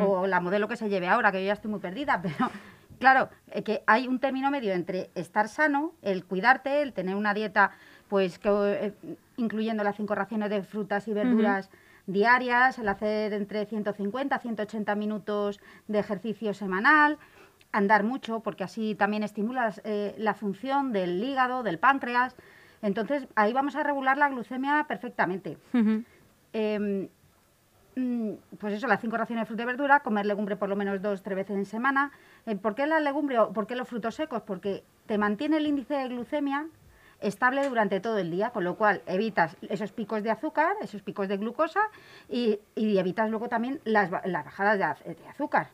o 0.00 0.26
la 0.26 0.40
modelo 0.40 0.66
que 0.66 0.74
se 0.74 0.88
lleve 0.88 1.06
ahora, 1.06 1.30
que 1.30 1.40
yo 1.42 1.46
ya 1.46 1.52
estoy 1.52 1.70
muy 1.70 1.78
perdida, 1.78 2.20
pero 2.22 2.50
claro, 2.98 3.28
eh, 3.52 3.62
que 3.62 3.84
hay 3.86 4.08
un 4.08 4.18
término 4.18 4.50
medio 4.50 4.72
entre 4.72 5.10
estar 5.14 5.46
sano, 5.46 5.92
el 6.02 6.24
cuidarte, 6.24 6.82
el 6.82 6.92
tener 6.92 7.14
una 7.14 7.34
dieta 7.34 7.70
pues 8.08 8.40
que 8.40 8.94
incluyendo 9.36 9.84
las 9.84 9.94
cinco 9.94 10.16
raciones 10.16 10.50
de 10.50 10.64
frutas 10.64 11.06
y 11.06 11.12
verduras 11.12 11.70
diarias, 12.06 12.78
el 12.78 12.88
hacer 12.88 13.32
entre 13.32 13.66
150 13.66 14.34
a 14.34 14.38
180 14.38 14.94
minutos 14.94 15.60
de 15.88 15.98
ejercicio 15.98 16.54
semanal, 16.54 17.18
andar 17.72 18.04
mucho, 18.04 18.40
porque 18.40 18.64
así 18.64 18.94
también 18.94 19.22
estimulas 19.22 19.80
eh, 19.84 20.14
la 20.18 20.34
función 20.34 20.92
del 20.92 21.22
hígado, 21.22 21.62
del 21.62 21.78
páncreas. 21.78 22.36
Entonces, 22.82 23.26
ahí 23.34 23.52
vamos 23.52 23.76
a 23.76 23.82
regular 23.82 24.16
la 24.18 24.28
glucemia 24.28 24.84
perfectamente. 24.88 25.58
Em, 26.52 27.08
mm, 27.96 28.32
pues 28.58 28.74
eso, 28.74 28.86
las 28.86 29.00
cinco 29.00 29.16
raciones 29.16 29.42
de 29.42 29.46
fruta 29.46 29.62
y 29.64 29.66
verdura, 29.66 30.00
comer 30.00 30.26
legumbre 30.26 30.56
por 30.56 30.68
lo 30.68 30.76
menos 30.76 31.02
dos, 31.02 31.22
tres 31.22 31.36
veces 31.36 31.56
en 31.56 31.66
semana. 31.66 32.12
Eh, 32.46 32.56
¿Por 32.56 32.74
qué 32.74 32.86
la 32.86 33.00
legumbre 33.00 33.38
o 33.38 33.52
por 33.52 33.66
qué 33.66 33.74
los 33.74 33.88
frutos 33.88 34.14
secos? 34.14 34.42
Porque 34.42 34.84
te 35.06 35.18
mantiene 35.18 35.56
el 35.56 35.66
índice 35.66 35.94
de 35.94 36.08
glucemia 36.08 36.66
estable 37.20 37.68
durante 37.68 38.00
todo 38.00 38.18
el 38.18 38.30
día, 38.30 38.50
con 38.50 38.64
lo 38.64 38.76
cual 38.76 39.02
evitas 39.06 39.56
esos 39.68 39.92
picos 39.92 40.22
de 40.22 40.30
azúcar, 40.30 40.74
esos 40.82 41.02
picos 41.02 41.28
de 41.28 41.36
glucosa 41.36 41.80
y, 42.28 42.58
y 42.74 42.98
evitas 42.98 43.30
luego 43.30 43.48
también 43.48 43.80
las, 43.84 44.10
las 44.24 44.44
bajadas 44.44 44.78
de, 44.78 44.84
az- 44.84 45.04
de 45.04 45.28
azúcar. 45.28 45.68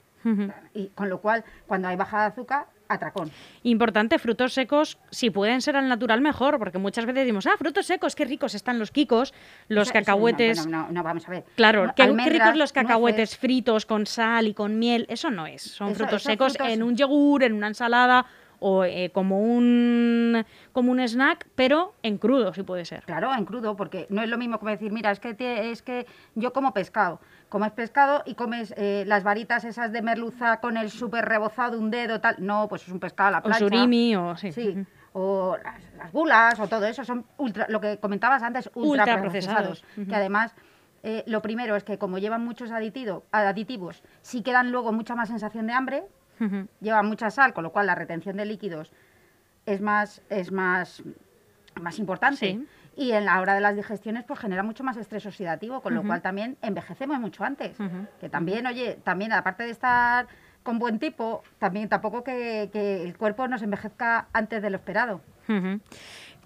Y 0.73 0.87
con 0.95 1.09
lo 1.09 1.21
cual, 1.21 1.43
cuando 1.67 1.89
hay 1.89 1.97
bajada 1.97 2.27
de 2.27 2.29
azúcar, 2.29 2.67
atracón. 2.87 3.33
Importante, 3.65 4.21
frutos 4.21 4.53
secos, 4.53 4.97
si 5.11 5.31
pueden 5.31 5.61
ser 5.61 5.75
al 5.75 5.89
natural, 5.89 6.21
mejor, 6.21 6.61
porque 6.61 6.79
muchas 6.79 7.07
veces 7.07 7.23
decimos, 7.25 7.45
ah, 7.49 7.57
frutos 7.59 7.87
secos, 7.87 8.15
qué 8.15 8.25
ricos 8.25 8.55
están 8.55 8.79
los 8.79 8.93
quicos, 8.93 9.35
los 9.67 9.89
Eso- 9.89 9.91
eso 9.91 9.99
no, 9.99 10.05
cacahuetes. 10.05 10.63
bueno, 10.63 10.83
no, 10.87 10.93
no, 10.93 11.03
vamos 11.03 11.27
a 11.27 11.31
ver. 11.33 11.45
Claro, 11.57 11.87
No, 11.89 11.95
qué, 11.97 12.05
qué 12.23 12.31
ricos 12.31 12.55
los 12.57 12.73
cacahuetes 12.73 13.19
nueces. 13.31 13.39
fritos 13.39 13.85
con 13.85 14.07
sal 14.07 14.47
y 14.47 14.55
con 14.55 14.79
miel, 14.79 15.07
eso 15.09 15.29
no 15.33 15.47
es. 15.47 15.63
Son 15.63 15.89
Eso- 15.89 15.97
frutos 15.99 16.23
secos 16.23 16.53
frutos- 16.57 16.73
en 16.73 16.85
un 16.85 16.95
yogur, 16.97 17.43
en 17.43 17.55
una 17.55 17.67
ensalada 17.67 18.25
o 18.63 18.85
eh, 18.85 19.11
como, 19.13 19.41
un, 19.41 20.45
como 20.73 20.93
un 20.93 21.01
snack, 21.01 21.49
pero 21.57 21.95
en 22.03 22.17
crudo, 22.17 22.55
si 22.55 22.63
puede 22.63 22.85
ser. 22.85 23.03
Claro, 23.05 23.35
en 23.35 23.45
crudo, 23.45 23.77
porque 23.77 24.07
no 24.09 24.23
es 24.23 24.29
lo 24.29 24.39
mismo 24.39 24.59
como 24.61 24.71
decir, 24.71 24.93
mira, 24.93 25.11
es 25.11 25.19
que, 25.19 25.35
es 25.71 25.83
que 25.83 26.07
yo 26.37 26.53
como 26.53 26.73
pescado. 26.73 27.21
Comes 27.49 27.73
pescado 27.73 28.23
y 28.25 28.35
comes 28.35 28.73
eh, 28.77 29.05
las 29.07 29.25
varitas 29.25 29.65
esas 29.65 29.93
de 29.93 30.01
merluza 30.01 30.61
con 30.61 30.77
el 30.77 30.91
súper 30.91 31.25
rebozado 31.25 31.79
un 31.79 31.91
dedo, 31.91 32.21
tal. 32.21 32.37
No, 32.39 32.69
pues 32.69 32.83
es 32.83 32.89
un 32.89 33.01
pescado 33.01 33.29
a 33.29 33.33
la 33.33 33.43
plancha. 33.43 33.65
O 33.65 33.69
surimi, 33.69 34.17
o 34.17 34.37
sí. 34.37 34.53
Sí. 34.53 34.87
O 35.13 35.59
las, 35.63 36.13
bulas, 36.13 36.59
o 36.61 36.69
todo 36.69 36.87
eso, 36.87 37.05
son 37.05 37.27
ultra, 37.37 37.67
lo 37.69 37.81
que 37.81 37.99
comentabas 37.99 38.43
antes, 38.43 38.71
ultra, 38.75 39.21
procesados. 39.21 39.85
Que 40.09 40.15
además 40.15 40.55
eh, 41.03 41.25
lo 41.27 41.43
primero 41.43 41.75
es 41.75 41.83
que 41.85 41.99
como 41.99 42.19
llevan 42.19 42.45
muchos 42.45 42.71
aditivos, 42.71 43.25
aditivos, 43.33 44.03
sí 44.23 44.43
quedan 44.43 44.71
luego 44.71 44.93
mucha 44.93 45.17
más 45.17 45.29
sensación 45.29 45.67
de 45.67 45.73
hambre, 45.73 46.05
llevan 46.81 47.07
mucha 47.07 47.31
sal, 47.31 47.53
con 47.53 47.65
lo 47.65 47.73
cual 47.73 47.87
la 47.87 47.95
retención 47.95 48.37
de 48.37 48.45
líquidos 48.45 48.93
es 49.67 49.81
más, 49.81 50.23
es 50.29 50.53
más, 50.53 51.03
más 51.81 51.99
importante. 51.99 52.61
Y 52.95 53.13
en 53.13 53.25
la 53.25 53.41
hora 53.41 53.55
de 53.55 53.61
las 53.61 53.75
digestiones, 53.75 54.25
pues 54.25 54.39
genera 54.39 54.63
mucho 54.63 54.85
más 54.85 54.97
estrés 54.97 55.25
oxidativo, 55.25 55.81
con 55.81 55.95
lo 55.95 56.03
cual 56.03 56.21
también 56.21 56.59
envejecemos 56.63 57.19
mucho 57.21 57.45
antes. 57.45 57.77
Que 58.21 58.29
también, 58.29 58.67
oye, 58.67 58.99
también 59.03 59.33
aparte 59.33 59.63
de 59.63 59.71
estar 59.71 60.27
con 60.63 60.79
buen 60.79 60.99
tipo, 60.99 61.43
también 61.59 61.89
tampoco 61.89 62.23
que, 62.23 62.71
que 62.73 63.03
el 63.03 63.17
cuerpo 63.17 63.49
nos 63.49 63.63
envejezca 63.63 64.29
antes 64.33 64.63
de 64.63 64.71
lo 64.71 64.77
esperado. 64.77 65.21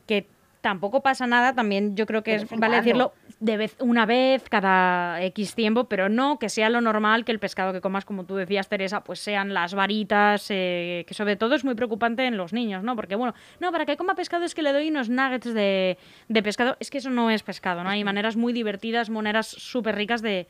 Que 0.06 0.28
tampoco 0.66 1.00
pasa 1.00 1.28
nada, 1.28 1.54
también 1.54 1.94
yo 1.94 2.06
creo 2.06 2.24
que 2.24 2.34
es, 2.34 2.50
vale 2.50 2.78
decirlo, 2.78 3.12
de 3.38 3.56
vez, 3.56 3.76
una 3.78 4.04
vez 4.04 4.42
cada 4.50 5.22
X 5.26 5.54
tiempo, 5.54 5.84
pero 5.84 6.08
no 6.08 6.40
que 6.40 6.48
sea 6.48 6.70
lo 6.70 6.80
normal 6.80 7.24
que 7.24 7.30
el 7.30 7.38
pescado 7.38 7.72
que 7.72 7.80
comas, 7.80 8.04
como 8.04 8.24
tú 8.24 8.34
decías, 8.34 8.68
Teresa, 8.68 9.04
pues 9.04 9.20
sean 9.20 9.54
las 9.54 9.74
varitas, 9.74 10.48
eh, 10.50 11.04
que 11.06 11.14
sobre 11.14 11.36
todo 11.36 11.54
es 11.54 11.64
muy 11.64 11.76
preocupante 11.76 12.26
en 12.26 12.36
los 12.36 12.52
niños, 12.52 12.82
¿no? 12.82 12.96
Porque, 12.96 13.14
bueno, 13.14 13.32
no, 13.60 13.70
para 13.70 13.86
que 13.86 13.96
coma 13.96 14.16
pescado 14.16 14.44
es 14.44 14.56
que 14.56 14.62
le 14.62 14.72
doy 14.72 14.88
unos 14.88 15.08
nuggets 15.08 15.54
de, 15.54 15.98
pescado, 16.42 16.76
es 16.80 16.90
que 16.90 16.98
eso 16.98 17.10
no 17.10 17.30
es 17.30 17.44
pescado, 17.44 17.84
¿no? 17.84 17.90
Hay 17.90 18.02
maneras 18.02 18.34
muy 18.34 18.52
divertidas, 18.52 19.08
maneras 19.08 19.46
súper 19.46 19.94
ricas 19.94 20.20
de, 20.20 20.48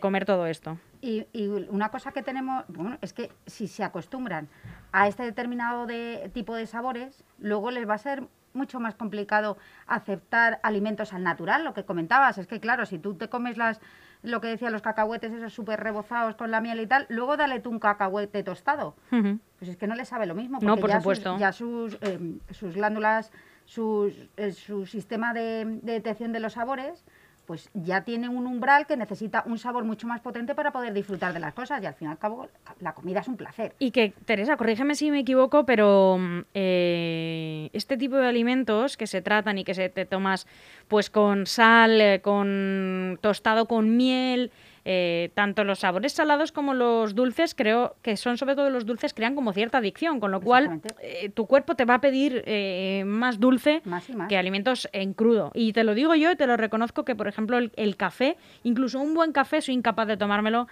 comer 0.00 0.24
todo 0.24 0.46
esto. 0.46 0.78
Y, 1.02 1.26
y, 1.34 1.48
una 1.68 1.90
cosa 1.90 2.12
que 2.12 2.22
tenemos, 2.22 2.64
bueno, 2.68 2.96
es 3.02 3.12
que 3.12 3.30
si 3.44 3.68
se 3.68 3.84
acostumbran 3.84 4.48
a 4.92 5.06
este 5.06 5.22
determinado 5.22 5.84
de, 5.84 6.30
tipo 6.32 6.56
de 6.56 6.64
sabores, 6.64 7.24
luego 7.38 7.70
les 7.70 7.86
va 7.86 7.94
a 7.94 7.98
ser 7.98 8.22
mucho 8.52 8.80
más 8.80 8.94
complicado 8.94 9.58
aceptar 9.86 10.60
alimentos 10.62 11.12
al 11.12 11.22
natural, 11.22 11.64
lo 11.64 11.74
que 11.74 11.84
comentabas, 11.84 12.38
es 12.38 12.46
que 12.46 12.60
claro, 12.60 12.86
si 12.86 12.98
tú 12.98 13.14
te 13.14 13.28
comes 13.28 13.56
las 13.56 13.80
lo 14.22 14.42
que 14.42 14.48
decía 14.48 14.68
los 14.68 14.82
cacahuetes 14.82 15.32
esos 15.32 15.54
súper 15.54 15.80
rebozados 15.80 16.34
con 16.36 16.50
la 16.50 16.60
miel 16.60 16.80
y 16.80 16.86
tal, 16.86 17.06
luego 17.08 17.38
dale 17.38 17.60
tú 17.60 17.70
un 17.70 17.78
cacahuete 17.78 18.42
tostado. 18.42 18.94
Pues 19.08 19.70
es 19.70 19.76
que 19.78 19.86
no 19.86 19.94
le 19.94 20.04
sabe 20.04 20.26
lo 20.26 20.34
mismo, 20.34 20.58
porque 20.58 20.66
no, 20.66 20.76
por 20.76 20.90
ya, 20.90 20.98
supuesto. 20.98 21.32
Sus, 21.32 21.40
ya 21.40 21.52
sus, 21.52 21.98
eh, 22.02 22.38
sus 22.50 22.74
glándulas, 22.74 23.32
sus, 23.64 24.12
eh, 24.36 24.52
su 24.52 24.84
sistema 24.84 25.32
de, 25.32 25.64
de 25.82 25.92
detección 25.92 26.32
de 26.32 26.40
los 26.40 26.52
sabores 26.52 27.04
pues 27.50 27.68
ya 27.74 28.04
tiene 28.04 28.28
un 28.28 28.46
umbral 28.46 28.86
que 28.86 28.96
necesita 28.96 29.42
un 29.44 29.58
sabor 29.58 29.82
mucho 29.82 30.06
más 30.06 30.20
potente 30.20 30.54
para 30.54 30.70
poder 30.70 30.94
disfrutar 30.94 31.32
de 31.32 31.40
las 31.40 31.52
cosas 31.52 31.82
y 31.82 31.86
al 31.86 31.94
fin 31.94 32.06
y 32.06 32.10
al 32.12 32.16
cabo 32.16 32.48
la 32.78 32.92
comida 32.92 33.18
es 33.18 33.26
un 33.26 33.36
placer. 33.36 33.74
Y 33.80 33.90
que, 33.90 34.12
Teresa, 34.24 34.56
corrígeme 34.56 34.94
si 34.94 35.10
me 35.10 35.18
equivoco, 35.18 35.66
pero 35.66 36.16
mm, 36.16 36.42
eh, 36.54 37.68
este 37.72 37.96
tipo 37.96 38.14
de 38.14 38.28
alimentos 38.28 38.96
que 38.96 39.08
se 39.08 39.20
tratan 39.20 39.58
y 39.58 39.64
que 39.64 39.74
se 39.74 39.88
te 39.88 40.04
tomas 40.06 40.46
pues 40.86 41.10
con 41.10 41.44
sal, 41.48 42.00
eh, 42.00 42.20
con 42.22 43.18
tostado 43.20 43.66
con 43.66 43.96
miel, 43.96 44.52
eh, 44.84 45.30
tanto 45.34 45.64
los 45.64 45.80
sabores 45.80 46.12
salados 46.12 46.52
como 46.52 46.74
los 46.74 47.14
dulces, 47.14 47.54
creo 47.54 47.96
que 48.02 48.16
son 48.16 48.38
sobre 48.38 48.54
todo 48.54 48.70
los 48.70 48.86
dulces, 48.86 49.12
crean 49.12 49.34
como 49.34 49.52
cierta 49.52 49.78
adicción, 49.78 50.20
con 50.20 50.30
lo 50.30 50.40
cual 50.40 50.80
eh, 51.02 51.28
tu 51.30 51.46
cuerpo 51.46 51.74
te 51.74 51.84
va 51.84 51.94
a 51.94 52.00
pedir 52.00 52.42
eh, 52.46 53.02
más 53.06 53.38
dulce 53.38 53.82
que 54.28 54.38
alimentos 54.38 54.88
en 54.92 55.12
crudo. 55.12 55.50
Y 55.54 55.72
te 55.72 55.84
lo 55.84 55.94
digo 55.94 56.14
yo 56.14 56.30
y 56.32 56.36
te 56.36 56.46
lo 56.46 56.56
reconozco 56.56 57.04
que, 57.04 57.14
por 57.14 57.28
ejemplo, 57.28 57.58
el, 57.58 57.96
café, 57.96 58.36
incluso 58.62 59.00
un 59.00 59.14
buen 59.14 59.32
café, 59.32 59.60
soy 59.60 59.74
incapaz 59.74 60.06
de 60.06 60.16
tomármelo 60.16 60.68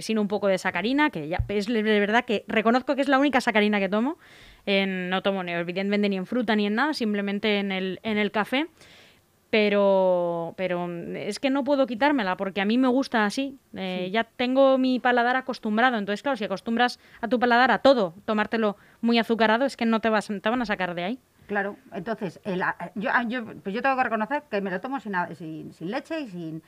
sin 0.00 0.18
un 0.18 0.28
poco 0.28 0.46
de 0.46 0.58
sacarina, 0.58 1.10
que 1.10 1.28
ya 1.28 1.44
es 1.48 1.66
de 1.66 1.82
verdad 1.82 2.24
que 2.24 2.44
reconozco 2.46 2.94
que 2.94 3.02
es 3.02 3.08
la 3.08 3.18
única 3.18 3.40
sacarina 3.40 3.80
que 3.80 3.88
tomo. 3.88 4.18
no 4.66 5.22
tomo 5.22 5.42
ni 5.42 5.52
evidentemente 5.52 6.08
ni 6.08 6.16
en 6.16 6.26
fruta 6.26 6.54
ni 6.54 6.66
en 6.66 6.74
nada, 6.74 6.94
simplemente 6.94 7.58
en 7.58 7.72
el, 7.72 7.98
en 8.02 8.18
el 8.18 8.30
café 8.30 8.68
pero, 9.50 10.54
pero 10.56 10.88
es 11.14 11.40
que 11.40 11.50
no 11.50 11.64
puedo 11.64 11.86
quitármela 11.86 12.36
porque 12.36 12.60
a 12.60 12.64
mí 12.64 12.78
me 12.78 12.88
gusta 12.88 13.24
así. 13.24 13.58
Eh, 13.74 14.08
ya 14.12 14.24
tengo 14.24 14.78
mi 14.78 15.00
paladar 15.00 15.36
acostumbrado. 15.36 15.98
Entonces, 15.98 16.22
claro, 16.22 16.36
si 16.36 16.44
acostumbras 16.44 17.00
a 17.20 17.28
tu 17.28 17.38
paladar 17.40 17.72
a 17.72 17.78
todo, 17.78 18.14
tomártelo 18.24 18.76
muy 19.00 19.18
azucarado, 19.18 19.64
es 19.64 19.76
que 19.76 19.86
no 19.86 20.00
te, 20.00 20.08
vas, 20.08 20.28
te 20.28 20.48
van 20.48 20.62
a 20.62 20.66
sacar 20.66 20.94
de 20.94 21.04
ahí. 21.04 21.18
Claro, 21.48 21.76
entonces, 21.92 22.40
yo, 22.94 23.10
yo, 23.26 23.44
pues 23.64 23.74
yo 23.74 23.82
tengo 23.82 23.96
que 23.96 24.04
reconocer 24.04 24.44
que 24.48 24.60
me 24.60 24.70
lo 24.70 24.80
tomo 24.80 25.00
sin, 25.00 25.14
sin, 25.34 25.72
sin 25.72 25.90
leche 25.90 26.20
y 26.20 26.28
sin, 26.28 26.62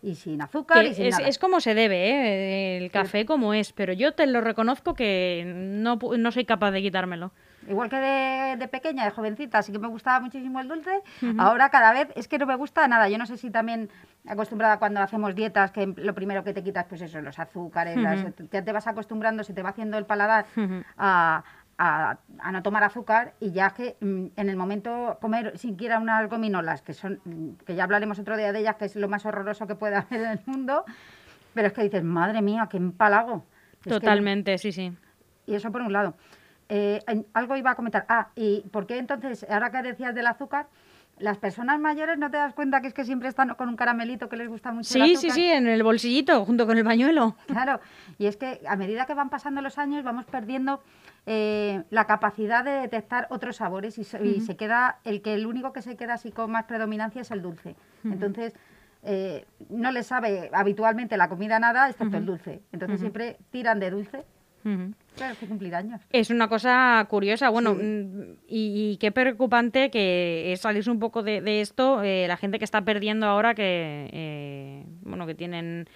y 0.00 0.14
sin 0.14 0.40
azúcar. 0.40 0.84
Y 0.84 0.94
sin 0.94 1.06
es, 1.06 1.18
nada. 1.18 1.28
es, 1.28 1.38
como 1.40 1.60
se 1.60 1.74
debe, 1.74 2.08
¿eh? 2.08 2.76
el 2.76 2.92
café 2.92 3.26
como 3.26 3.52
es, 3.52 3.72
pero 3.72 3.92
yo 3.92 4.12
te 4.12 4.28
lo 4.28 4.40
reconozco 4.40 4.94
que 4.94 5.42
no, 5.44 5.96
no 5.96 6.30
soy 6.30 6.44
capaz 6.44 6.70
de 6.70 6.82
quitármelo. 6.82 7.32
Igual 7.66 7.88
que 7.90 7.96
de, 7.96 8.68
pequeña, 8.68 9.04
de 9.04 9.10
jovencita, 9.10 9.62
sí 9.62 9.72
que 9.72 9.78
me 9.78 9.88
gustaba 9.88 10.20
muchísimo 10.20 10.60
el 10.60 10.68
dulce. 10.68 11.02
Ahora 11.38 11.70
cada 11.70 11.92
vez 11.92 12.08
es 12.14 12.28
que 12.28 12.38
no 12.38 12.46
me 12.46 12.54
gusta 12.54 12.86
nada. 12.88 13.08
Yo 13.08 13.18
no 13.18 13.26
sé 13.26 13.36
si 13.36 13.50
también 13.50 13.90
acostumbrada 14.26 14.78
cuando 14.78 15.00
hacemos 15.00 15.34
dietas, 15.34 15.70
que 15.70 15.86
lo 15.86 16.14
primero 16.14 16.44
que 16.44 16.52
te 16.52 16.62
quitas, 16.62 16.86
pues 16.86 17.00
eso, 17.00 17.20
los 17.20 17.38
azúcares, 17.38 17.98
ya 18.50 18.64
te 18.64 18.72
vas 18.72 18.86
acostumbrando, 18.86 19.42
se 19.44 19.52
te 19.52 19.62
va 19.62 19.70
haciendo 19.70 19.98
el 19.98 20.06
paladar 20.06 20.46
a, 20.96 21.44
no 22.52 22.62
tomar 22.62 22.84
azúcar 22.84 23.34
y 23.38 23.52
ya 23.52 23.70
que 23.70 23.96
mm, 24.00 24.26
en 24.36 24.48
el 24.48 24.56
momento 24.56 25.18
comer 25.20 25.56
siquiera 25.58 25.98
unas 25.98 26.28
gominolas, 26.28 26.82
que 26.82 26.92
son, 26.92 27.20
que 27.64 27.74
ya 27.74 27.84
hablaremos 27.84 28.18
otro 28.18 28.36
día 28.36 28.52
de 28.52 28.60
ellas, 28.60 28.76
que 28.76 28.86
es 28.86 28.96
lo 28.96 29.08
más 29.08 29.24
horroroso 29.26 29.66
que 29.66 29.74
puede 29.74 29.96
haber 29.96 30.20
en 30.20 30.30
el 30.30 30.40
mundo, 30.46 30.84
pero 31.54 31.68
es 31.68 31.72
que 31.72 31.82
dices, 31.82 32.02
madre 32.02 32.42
mía, 32.42 32.68
qué 32.70 32.78
empalago. 32.78 33.44
Totalmente, 33.82 34.58
sí, 34.58 34.72
sí. 34.72 34.92
Y 35.46 35.54
eso 35.54 35.70
por 35.70 35.82
un 35.82 35.92
lado. 35.92 36.14
Eh, 36.68 37.02
algo 37.32 37.56
iba 37.56 37.70
a 37.70 37.74
comentar. 37.74 38.04
Ah, 38.08 38.28
¿y 38.34 38.60
por 38.70 38.86
qué 38.86 38.98
entonces, 38.98 39.46
ahora 39.48 39.70
que 39.70 39.82
decías 39.82 40.14
del 40.14 40.26
azúcar, 40.26 40.66
las 41.18 41.38
personas 41.38 41.80
mayores 41.80 42.18
no 42.18 42.30
te 42.30 42.36
das 42.36 42.54
cuenta 42.54 42.80
que 42.80 42.88
es 42.88 42.94
que 42.94 43.04
siempre 43.04 43.28
están 43.28 43.48
con 43.54 43.68
un 43.68 43.76
caramelito 43.76 44.28
que 44.28 44.36
les 44.36 44.48
gusta 44.48 44.72
mucho? 44.72 44.92
Sí, 44.92 45.16
sí, 45.16 45.30
sí, 45.30 45.44
en 45.46 45.66
el 45.66 45.82
bolsillito, 45.82 46.44
junto 46.44 46.66
con 46.66 46.76
el 46.78 46.84
pañuelo. 46.84 47.36
Claro, 47.46 47.80
y 48.18 48.26
es 48.26 48.36
que 48.36 48.60
a 48.68 48.76
medida 48.76 49.06
que 49.06 49.14
van 49.14 49.30
pasando 49.30 49.62
los 49.62 49.78
años 49.78 50.04
vamos 50.04 50.26
perdiendo 50.26 50.82
eh, 51.26 51.82
la 51.90 52.06
capacidad 52.06 52.64
de 52.64 52.72
detectar 52.72 53.26
otros 53.30 53.56
sabores 53.56 53.98
y, 53.98 54.04
se 54.04 54.56
queda, 54.56 54.98
el 55.04 55.22
que 55.22 55.34
el 55.34 55.46
único 55.46 55.72
que 55.72 55.82
se 55.82 55.96
queda 55.96 56.14
así 56.14 56.30
con 56.30 56.50
más 56.50 56.64
predominancia 56.64 57.22
es 57.22 57.30
el 57.30 57.42
dulce. 57.42 57.74
Entonces, 58.04 58.54
eh, 59.02 59.46
no 59.70 59.90
les 59.90 60.06
sabe 60.06 60.50
habitualmente 60.52 61.16
la 61.16 61.28
comida 61.28 61.58
nada, 61.58 61.88
excepto 61.88 62.16
el 62.16 62.26
dulce. 62.26 62.62
Entonces 62.72 63.00
siempre 63.00 63.38
tiran 63.50 63.80
de 63.80 63.90
dulce 63.90 64.24
Claro, 65.16 65.36
que 65.38 65.46
cumplir 65.46 65.74
años. 65.74 66.00
Es 66.10 66.30
una 66.30 66.48
cosa 66.48 67.04
curiosa, 67.08 67.48
bueno, 67.48 67.74
mm, 67.74 68.36
y, 68.48 68.96
qué 68.98 69.10
preocupante 69.10 69.90
que 69.90 70.54
salirse 70.58 70.90
un 70.90 71.00
poco 71.00 71.22
de, 71.22 71.60
esto, 71.60 72.02
eh, 72.02 72.26
la 72.28 72.36
gente 72.36 72.58
que 72.58 72.64
está 72.64 72.82
perdiendo 72.82 73.26
ahora 73.26 73.54
que, 73.54 74.08
eh, 74.12 74.84
bueno, 75.02 75.26
que 75.26 75.34
tienen 75.34 75.88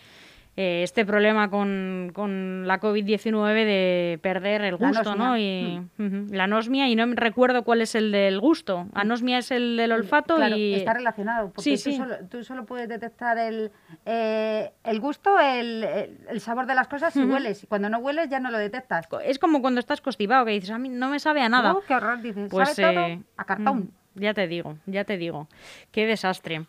eh, 0.54 0.82
este 0.82 1.06
problema 1.06 1.48
con, 1.48 2.10
con 2.12 2.66
la 2.66 2.78
COVID-19 2.78 3.64
de 3.64 4.18
perder 4.20 4.60
el 4.62 4.76
gusto, 4.76 5.14
¿no? 5.14 5.38
Y 5.38 5.80
mm. 5.96 6.30
la 6.30 6.44
anosmia, 6.44 6.88
y 6.88 6.94
no 6.94 7.06
recuerdo 7.14 7.64
cuál 7.64 7.80
es 7.80 7.94
el 7.94 8.12
del 8.12 8.38
gusto. 8.38 8.86
Anosmia 8.92 9.38
es 9.38 9.50
el 9.50 9.78
del 9.78 9.92
olfato 9.92 10.36
claro, 10.36 10.54
y... 10.54 10.74
está 10.74 10.92
relacionado, 10.92 11.52
porque 11.52 11.78
tú, 11.82 11.92
Solo, 11.92 12.16
tú, 12.30 12.44
Solo, 12.44 12.66
puedes 12.66 12.86
detectar 12.86 13.38
el, 13.38 13.70
eh, 14.04 14.72
el 14.84 15.00
gusto, 15.00 15.40
el, 15.40 15.84
el, 16.28 16.40
sabor 16.40 16.66
de 16.66 16.74
las 16.74 16.86
cosas 16.86 17.14
si 17.14 17.22
hueles. 17.22 17.64
Y 17.64 17.66
cuando 17.66 17.88
no 17.88 17.98
hueles 18.00 18.28
ya 18.28 18.38
no 18.38 18.50
lo 18.50 18.58
detectas. 18.58 19.08
Es 19.24 19.38
como 19.38 19.62
cuando 19.62 19.80
estás 19.80 20.02
constipado, 20.02 20.44
que 20.44 20.52
dices, 20.52 20.70
a 20.70 20.78
mí 20.78 20.90
no 20.90 21.08
me 21.08 21.18
sabe 21.18 21.40
a 21.40 21.48
nada. 21.48 21.72
Oh, 21.72 21.82
qué 21.88 21.94
horror, 21.94 22.20
dices, 22.20 22.50
pues, 22.50 22.74
¿sabe 22.74 22.94
todo? 22.94 23.06
Eh, 23.06 23.22
a 23.38 23.44
cartón. 23.46 23.90
Mm, 24.14 24.20
ya 24.20 24.34
te 24.34 24.46
digo, 24.46 24.76
ya 24.84 25.04
te 25.04 25.16
digo. 25.16 25.48
Qué 25.90 26.04
desastre. 26.04 26.66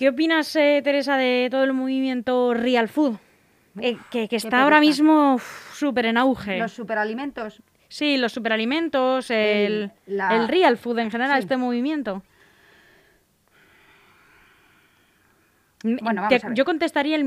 ¿Qué 0.00 0.08
opinas, 0.08 0.56
eh, 0.56 0.80
Teresa, 0.82 1.18
de 1.18 1.48
todo 1.50 1.62
el 1.62 1.74
movimiento 1.74 2.54
Real 2.54 2.88
Food? 2.88 3.18
Eh, 3.82 3.98
que, 4.10 4.26
está 4.30 4.62
ahora 4.62 4.80
mismo 4.80 5.38
súper 5.74 6.06
en 6.06 6.16
auge. 6.16 6.58
Los 6.58 6.72
superalimentos. 6.72 7.60
Sí, 7.88 8.16
los 8.16 8.32
superalimentos, 8.32 9.30
el, 9.30 9.90
el, 10.06 10.48
Real 10.48 10.78
Food 10.78 11.00
en 11.00 11.10
general, 11.10 11.38
este 11.38 11.58
movimiento. 11.58 12.22
Bueno, 15.82 16.28
Yo 16.54 16.64
contestaría 16.64 17.16
el, 17.16 17.24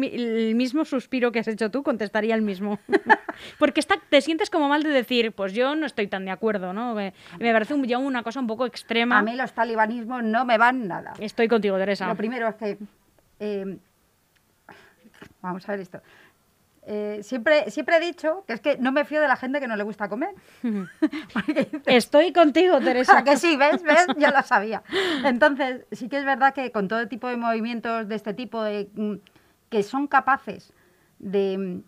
mismo 0.55 0.85
suspiro 0.85 1.31
que 1.31 1.39
has 1.39 1.47
hecho 1.47 1.71
tú, 1.71 1.81
contestaría 1.81 2.35
el 2.35 2.43
mismo. 2.43 2.79
Porque 3.59 3.79
está, 3.79 3.95
te 4.09 4.21
sientes 4.21 4.49
como 4.49 4.69
mal 4.69 4.83
de 4.83 4.89
decir, 4.89 5.31
pues 5.31 5.53
yo 5.53 5.75
no 5.75 5.87
estoy 5.87 6.07
tan 6.07 6.25
de 6.25 6.31
acuerdo, 6.31 6.71
¿no? 6.71 6.93
Me, 6.93 7.13
parece 7.39 7.73
un, 7.73 7.83
ya 7.85 7.97
una 7.97 8.21
cosa 8.21 8.39
un 8.39 8.47
poco 8.47 8.65
extrema. 8.65 9.17
A 9.17 9.23
mí 9.23 9.35
los 9.35 9.53
talibanismos 9.53 10.23
no 10.23 10.45
me 10.45 10.57
van 10.57 10.87
nada. 10.87 11.13
Estoy 11.19 11.47
contigo, 11.47 11.77
Teresa. 11.77 12.07
Lo 12.07 12.15
primero 12.15 12.47
es 12.47 12.55
que... 12.55 12.77
Eh, 13.39 13.77
vamos 15.41 15.67
a 15.67 15.71
ver 15.71 15.81
esto. 15.81 16.01
Eh, 16.85 17.19
siempre, 17.23 17.71
siempre 17.71 17.97
he 17.97 17.99
dicho 17.99 18.43
que 18.45 18.53
es 18.53 18.61
que 18.61 18.77
no 18.77 18.91
me 18.91 19.05
fío 19.05 19.21
de 19.21 19.27
la 19.27 19.37
gente 19.37 19.59
que 19.59 19.67
no 19.67 19.75
le 19.75 19.83
gusta 19.83 20.09
comer. 20.09 20.35
Estoy 21.85 22.33
contigo, 22.33 22.79
Teresa. 22.79 23.23
que 23.25 23.37
sí, 23.37 23.55
¿ves? 23.55 23.81
¿ves? 23.83 24.07
Ya 24.17 24.31
lo 24.31 24.41
sabía. 24.43 24.83
Entonces, 25.23 25.85
sí 25.91 26.09
que 26.09 26.17
es 26.17 26.25
verdad 26.25 26.53
que 26.53 26.71
con 26.71 26.87
todo 26.87 27.07
tipo 27.07 27.27
de 27.27 27.37
movimientos 27.37 28.07
de 28.07 28.15
este 28.15 28.33
tipo, 28.33 28.61
de, 28.63 28.89
mm, 28.95 29.13
que 29.69 29.83
son 29.83 30.07
capaces 30.07 30.73
de, 31.19 31.81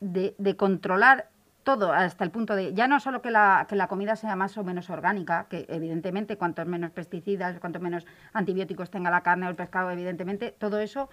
de, 0.00 0.34
de 0.36 0.56
controlar 0.56 1.28
todo 1.62 1.92
hasta 1.92 2.24
el 2.24 2.30
punto 2.30 2.56
de, 2.56 2.74
ya 2.74 2.88
no 2.88 2.98
solo 2.98 3.22
que 3.22 3.30
la, 3.30 3.66
que 3.68 3.76
la 3.76 3.86
comida 3.86 4.16
sea 4.16 4.34
más 4.34 4.56
o 4.58 4.64
menos 4.64 4.90
orgánica, 4.90 5.46
que 5.48 5.66
evidentemente 5.68 6.36
cuantos 6.36 6.66
menos 6.66 6.90
pesticidas, 6.90 7.60
cuantos 7.60 7.82
menos 7.82 8.06
antibióticos 8.32 8.90
tenga 8.90 9.10
la 9.10 9.22
carne 9.22 9.46
o 9.46 9.50
el 9.50 9.56
pescado, 9.56 9.90
evidentemente, 9.90 10.54
todo 10.58 10.80
eso 10.80 11.10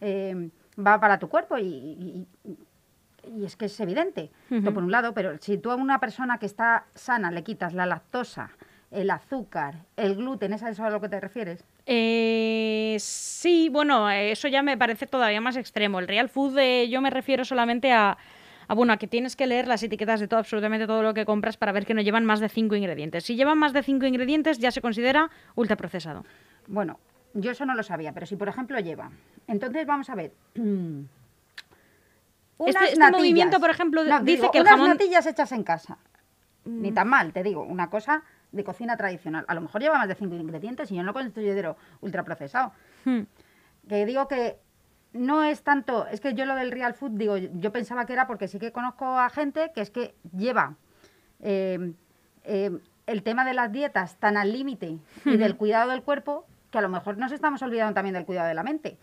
eh, 0.00 0.50
va 0.78 0.98
para 0.98 1.18
tu 1.18 1.28
cuerpo 1.28 1.58
y, 1.58 1.64
y, 1.64 2.26
y 2.44 2.58
es 3.44 3.56
que 3.56 3.66
es 3.66 3.80
evidente, 3.80 4.30
esto 4.50 4.74
por 4.74 4.82
un 4.82 4.90
lado, 4.90 5.14
pero 5.14 5.38
si 5.40 5.58
tú 5.58 5.70
a 5.70 5.76
una 5.76 6.00
persona 6.00 6.38
que 6.38 6.46
está 6.46 6.86
sana 6.94 7.30
le 7.30 7.42
quitas 7.42 7.74
la 7.74 7.86
lactosa, 7.86 8.50
el 8.90 9.10
azúcar, 9.10 9.86
el 9.96 10.16
gluten, 10.16 10.52
¿es 10.52 10.62
a 10.62 10.70
eso 10.70 10.84
a 10.84 10.90
lo 10.90 11.00
que 11.00 11.08
te 11.08 11.18
refieres? 11.20 11.64
Eh, 11.86 12.96
sí, 13.00 13.68
bueno, 13.70 14.10
eso 14.10 14.48
ya 14.48 14.62
me 14.62 14.76
parece 14.76 15.06
todavía 15.06 15.40
más 15.40 15.56
extremo. 15.56 15.98
El 15.98 16.08
real 16.08 16.28
food, 16.28 16.58
eh, 16.58 16.88
yo 16.88 17.00
me 17.00 17.10
refiero 17.10 17.44
solamente 17.44 17.92
a, 17.92 18.18
a, 18.68 18.74
bueno, 18.74 18.92
a 18.92 18.98
que 18.98 19.06
tienes 19.06 19.34
que 19.34 19.46
leer 19.46 19.66
las 19.66 19.82
etiquetas 19.82 20.20
de 20.20 20.28
todo, 20.28 20.40
absolutamente 20.40 20.86
todo 20.86 21.02
lo 21.02 21.14
que 21.14 21.24
compras 21.24 21.56
para 21.56 21.72
ver 21.72 21.86
que 21.86 21.94
no 21.94 22.02
llevan 22.02 22.24
más 22.24 22.40
de 22.40 22.48
cinco 22.48 22.76
ingredientes. 22.76 23.24
Si 23.24 23.34
llevan 23.34 23.58
más 23.58 23.72
de 23.72 23.82
cinco 23.82 24.06
ingredientes, 24.06 24.58
ya 24.58 24.70
se 24.70 24.80
considera 24.80 25.30
ultraprocesado. 25.54 26.24
Bueno, 26.66 27.00
yo 27.34 27.50
eso 27.50 27.64
no 27.64 27.74
lo 27.74 27.82
sabía, 27.82 28.12
pero 28.12 28.26
si 28.26 28.36
por 28.36 28.48
ejemplo 28.48 28.78
lleva. 28.78 29.10
Entonces 29.46 29.86
vamos 29.86 30.10
a 30.10 30.14
ver. 30.14 30.32
Unas 32.62 32.82
Este, 32.82 32.92
este 32.92 33.10
movimiento, 33.10 33.60
por 33.60 33.70
ejemplo, 33.70 34.04
No, 34.04 34.20
dice 34.20 34.36
digo, 34.36 34.50
que 34.50 34.58
el 34.58 34.62
unas 34.62 34.74
jamón... 34.74 34.88
natillas 34.90 35.26
hechas 35.26 35.52
en 35.52 35.62
casa. 35.64 35.98
Mm. 36.64 36.82
Ni 36.82 36.92
tan 36.92 37.08
mal, 37.08 37.32
te 37.32 37.42
digo, 37.42 37.62
una 37.62 37.90
cosa 37.90 38.22
de 38.52 38.64
cocina 38.64 38.96
tradicional. 38.96 39.44
A 39.48 39.54
lo 39.54 39.62
mejor 39.62 39.80
lleva 39.80 39.98
más 39.98 40.08
de 40.08 40.14
cinco 40.14 40.34
ingredientes 40.34 40.90
y 40.90 40.96
yo 40.96 41.02
no 41.02 41.08
lo 41.08 41.12
considero 41.14 41.76
ultraprocesado. 42.00 42.72
Hmm. 43.04 43.22
Que 43.88 44.06
digo 44.06 44.28
que 44.28 44.58
no 45.12 45.42
es 45.42 45.62
tanto, 45.62 46.06
es 46.06 46.20
que 46.20 46.34
yo 46.34 46.44
lo 46.44 46.54
del 46.54 46.70
real 46.70 46.94
food, 46.94 47.12
digo, 47.12 47.36
yo 47.36 47.72
pensaba 47.72 48.06
que 48.06 48.12
era 48.12 48.26
porque 48.26 48.48
sí 48.48 48.58
que 48.58 48.72
conozco 48.72 49.18
a 49.18 49.28
gente 49.30 49.72
que 49.74 49.80
es 49.80 49.90
que 49.90 50.14
lleva 50.36 50.76
eh, 51.40 51.92
eh, 52.44 52.78
el 53.06 53.22
tema 53.22 53.44
de 53.44 53.54
las 53.54 53.72
dietas 53.72 54.16
tan 54.16 54.36
al 54.36 54.52
límite 54.52 54.98
y 55.24 55.36
del 55.36 55.56
cuidado 55.56 55.90
del 55.90 56.02
cuerpo 56.02 56.46
que 56.70 56.78
a 56.78 56.82
lo 56.82 56.88
mejor 56.88 57.18
nos 57.18 57.32
estamos 57.32 57.60
olvidando 57.62 57.94
también 57.94 58.14
del 58.14 58.24
cuidado 58.24 58.48
de 58.48 58.54
la 58.54 58.62
mente, 58.62 58.96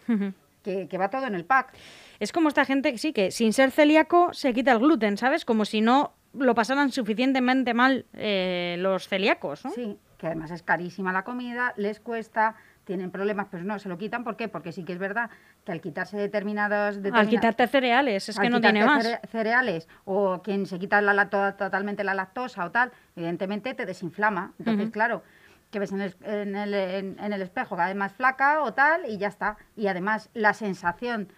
que 0.64 0.98
va 0.98 1.10
todo 1.10 1.28
en 1.28 1.36
el 1.36 1.46
pack. 1.46 1.74
Es 2.20 2.32
como 2.32 2.50
esta 2.50 2.66
gente 2.66 2.92
que 2.92 2.98
sí, 2.98 3.14
que 3.14 3.32
sin 3.32 3.54
ser 3.54 3.72
celíaco 3.72 4.34
se 4.34 4.54
quita 4.54 4.72
el 4.72 4.80
gluten, 4.80 5.18
¿sabes? 5.18 5.46
Como 5.46 5.66
si 5.66 5.82
no 5.82 6.14
lo 6.34 6.54
pasaran 6.54 6.92
suficientemente 6.92 7.74
mal 7.74 8.06
eh, 8.14 8.76
los 8.80 9.08
celíacos, 9.08 9.64
¿no? 9.66 9.72
Sí, 9.72 9.98
que 10.18 10.28
además 10.28 10.52
es 10.52 10.62
carísima 10.64 11.14
la 11.14 11.24
comida, 11.24 11.74
les 11.78 12.00
cuesta, 12.00 12.56
tienen 12.84 13.10
problemas, 13.10 13.48
pues 13.50 13.64
no, 13.64 13.80
se 13.80 13.88
lo 13.88 13.98
quitan. 13.98 14.24
¿Por 14.24 14.36
qué? 14.36 14.48
Porque 14.50 14.72
sí 14.74 14.84
que 14.84 14.94
es 14.94 15.00
verdad 15.00 15.30
que 15.64 15.72
al 15.72 15.80
quitarse 15.82 16.18
determinados... 16.18 17.00
Al 17.14 17.30
quitarte 17.30 17.68
cereales, 17.68 18.28
es 18.30 18.38
que 18.38 18.50
no 18.50 18.60
tiene 18.60 18.84
más. 18.84 19.06
cere- 19.06 19.22
cereales 19.30 19.88
o 20.06 20.42
quien 20.44 20.66
se 20.66 20.78
quita 20.78 21.02
la, 21.02 21.30
totalmente 21.30 22.04
la 22.04 22.14
lactosa 22.14 22.66
o 22.66 22.72
tal, 22.72 22.92
evidentemente 23.16 23.74
te 23.74 23.86
desinflama. 23.86 24.54
Entonces, 24.60 24.90
claro, 24.92 25.24
que 25.72 25.80
ves 25.80 25.92
en 25.94 26.02
el, 26.02 26.16
en, 26.24 26.56
el, 26.56 26.74
en- 26.74 27.20
en 27.20 27.32
el 27.34 27.42
espejo 27.42 27.76
cada 27.78 27.88
vez 27.88 27.96
más 27.98 28.12
flaca 28.12 28.62
o 28.64 28.74
tal 28.74 29.06
y 29.10 29.18
ya 29.18 29.28
está. 29.30 29.58
Y 29.78 29.88
además 29.88 30.30
la 30.34 30.54
sensación, 30.54 31.32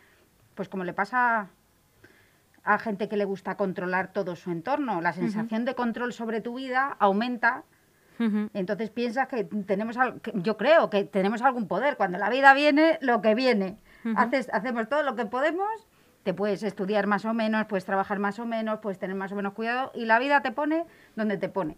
pues 0.62 0.70
como 0.70 0.84
le 0.84 0.94
pasa 0.94 1.50
a 2.64 2.78
gente 2.78 3.10
que 3.10 3.18
le 3.18 3.26
gusta 3.26 3.58
controlar 3.58 4.14
todo 4.14 4.36
su 4.36 4.52
entorno, 4.52 5.02
la 5.02 5.12
sensación 5.12 5.66
de 5.66 5.74
control 5.74 6.14
sobre 6.14 6.40
tu 6.40 6.54
vida 6.54 6.96
aumenta 7.00 7.64
entonces 8.54 8.92
piensas 8.92 9.28
que 9.28 9.44
tenemos, 9.44 9.98
que 10.22 10.32
yo 10.36 10.58
creo 10.58 10.92
que 10.92 11.06
tenemos 11.06 11.42
algún 11.42 11.68
poder. 11.68 11.98
Cuando 11.98 12.20
la 12.20 12.30
vida 12.30 12.54
viene, 12.54 13.00
lo 13.02 13.20
que 13.20 13.34
viene. 13.34 13.80
Haces, 14.16 14.52
hacemos 14.54 14.88
todo 14.88 15.02
lo 15.02 15.16
que 15.16 15.26
podemos, 15.26 15.88
te 16.22 16.36
puedes 16.36 16.62
estudiar 16.62 17.08
más 17.08 17.26
o 17.26 17.34
menos, 17.34 17.66
puedes 17.66 17.86
trabajar 17.86 18.20
más 18.20 18.38
o 18.38 18.46
menos, 18.46 18.78
puedes 18.82 19.00
tener 19.00 19.16
más 19.16 19.32
o 19.32 19.36
menos 19.36 19.54
cuidado 19.54 19.92
y 19.96 20.06
la 20.06 20.20
vida 20.20 20.44
te 20.44 20.52
pone 20.52 20.86
donde 21.16 21.38
te 21.38 21.50
pone. 21.50 21.76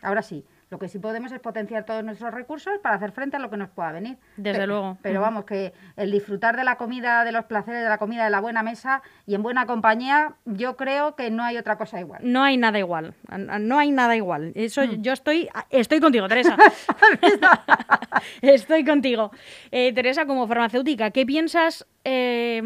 Ahora 0.00 0.22
sí, 0.22 0.46
lo 0.72 0.78
que 0.78 0.88
sí 0.88 0.98
podemos 0.98 1.30
es 1.32 1.38
potenciar 1.38 1.84
todos 1.84 2.02
nuestros 2.02 2.32
recursos 2.32 2.72
para 2.82 2.94
hacer 2.96 3.12
frente 3.12 3.36
a 3.36 3.38
lo 3.40 3.50
que 3.50 3.58
nos 3.58 3.68
pueda 3.68 3.92
venir. 3.92 4.16
Desde 4.38 4.60
Pe- 4.60 4.66
luego. 4.66 4.96
Pero 5.02 5.20
vamos, 5.20 5.44
que 5.44 5.74
el 5.96 6.10
disfrutar 6.10 6.56
de 6.56 6.64
la 6.64 6.76
comida, 6.76 7.24
de 7.24 7.30
los 7.32 7.44
placeres 7.44 7.82
de 7.82 7.88
la 7.90 7.98
comida, 7.98 8.24
de 8.24 8.30
la 8.30 8.40
buena 8.40 8.62
mesa 8.62 9.02
y 9.26 9.34
en 9.34 9.42
buena 9.42 9.66
compañía, 9.66 10.32
yo 10.46 10.78
creo 10.78 11.14
que 11.14 11.30
no 11.30 11.42
hay 11.44 11.58
otra 11.58 11.76
cosa 11.76 12.00
igual. 12.00 12.22
No 12.24 12.42
hay 12.42 12.56
nada 12.56 12.78
igual. 12.78 13.12
No 13.60 13.78
hay 13.78 13.90
nada 13.90 14.16
igual. 14.16 14.52
Eso 14.54 14.80
Mm. 14.82 15.02
yo 15.02 15.12
estoy 15.12 15.50
estoy 15.68 16.00
contigo, 16.00 16.26
Teresa. 16.26 16.56
estoy 18.40 18.84
contigo. 18.84 19.30
Eh, 19.70 19.92
Teresa, 19.92 20.26
como 20.26 20.46
farmacéutica, 20.46 21.10
¿qué 21.10 21.26
piensas 21.26 21.86
eh, 22.04 22.60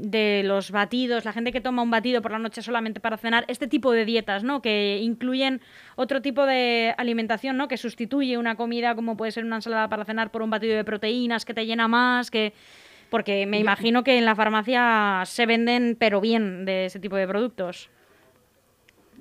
de 0.00 0.42
los 0.44 0.70
batidos, 0.70 1.24
la 1.24 1.32
gente 1.32 1.52
que 1.52 1.60
toma 1.60 1.82
un 1.82 1.90
batido 1.90 2.22
por 2.22 2.32
la 2.32 2.38
noche 2.38 2.62
solamente 2.62 3.00
para 3.00 3.18
cenar, 3.18 3.44
este 3.48 3.66
tipo 3.66 3.92
de 3.92 4.04
dietas, 4.04 4.42
¿no? 4.42 4.62
Que 4.62 4.98
incluyen 5.02 5.60
otro 5.96 6.22
tipo 6.22 6.46
de 6.46 6.94
alimentación, 6.96 7.56
¿no? 7.56 7.68
Que 7.68 7.76
sustituye 7.76 8.38
una 8.38 8.56
comida 8.56 8.94
como 8.94 9.16
puede 9.16 9.32
ser 9.32 9.44
una 9.44 9.56
ensalada 9.56 9.88
para 9.88 10.04
cenar 10.04 10.30
por 10.30 10.42
un 10.42 10.50
batido 10.50 10.76
de 10.76 10.84
proteínas 10.84 11.44
que 11.44 11.54
te 11.54 11.66
llena 11.66 11.88
más, 11.88 12.30
que 12.30 12.54
porque 13.10 13.44
me 13.46 13.58
imagino 13.58 14.04
que 14.04 14.16
en 14.16 14.24
la 14.24 14.34
farmacia 14.34 15.22
se 15.26 15.44
venden 15.44 15.96
pero 15.98 16.20
bien 16.20 16.64
de 16.64 16.86
ese 16.86 17.00
tipo 17.00 17.16
de 17.16 17.26
productos. 17.26 17.90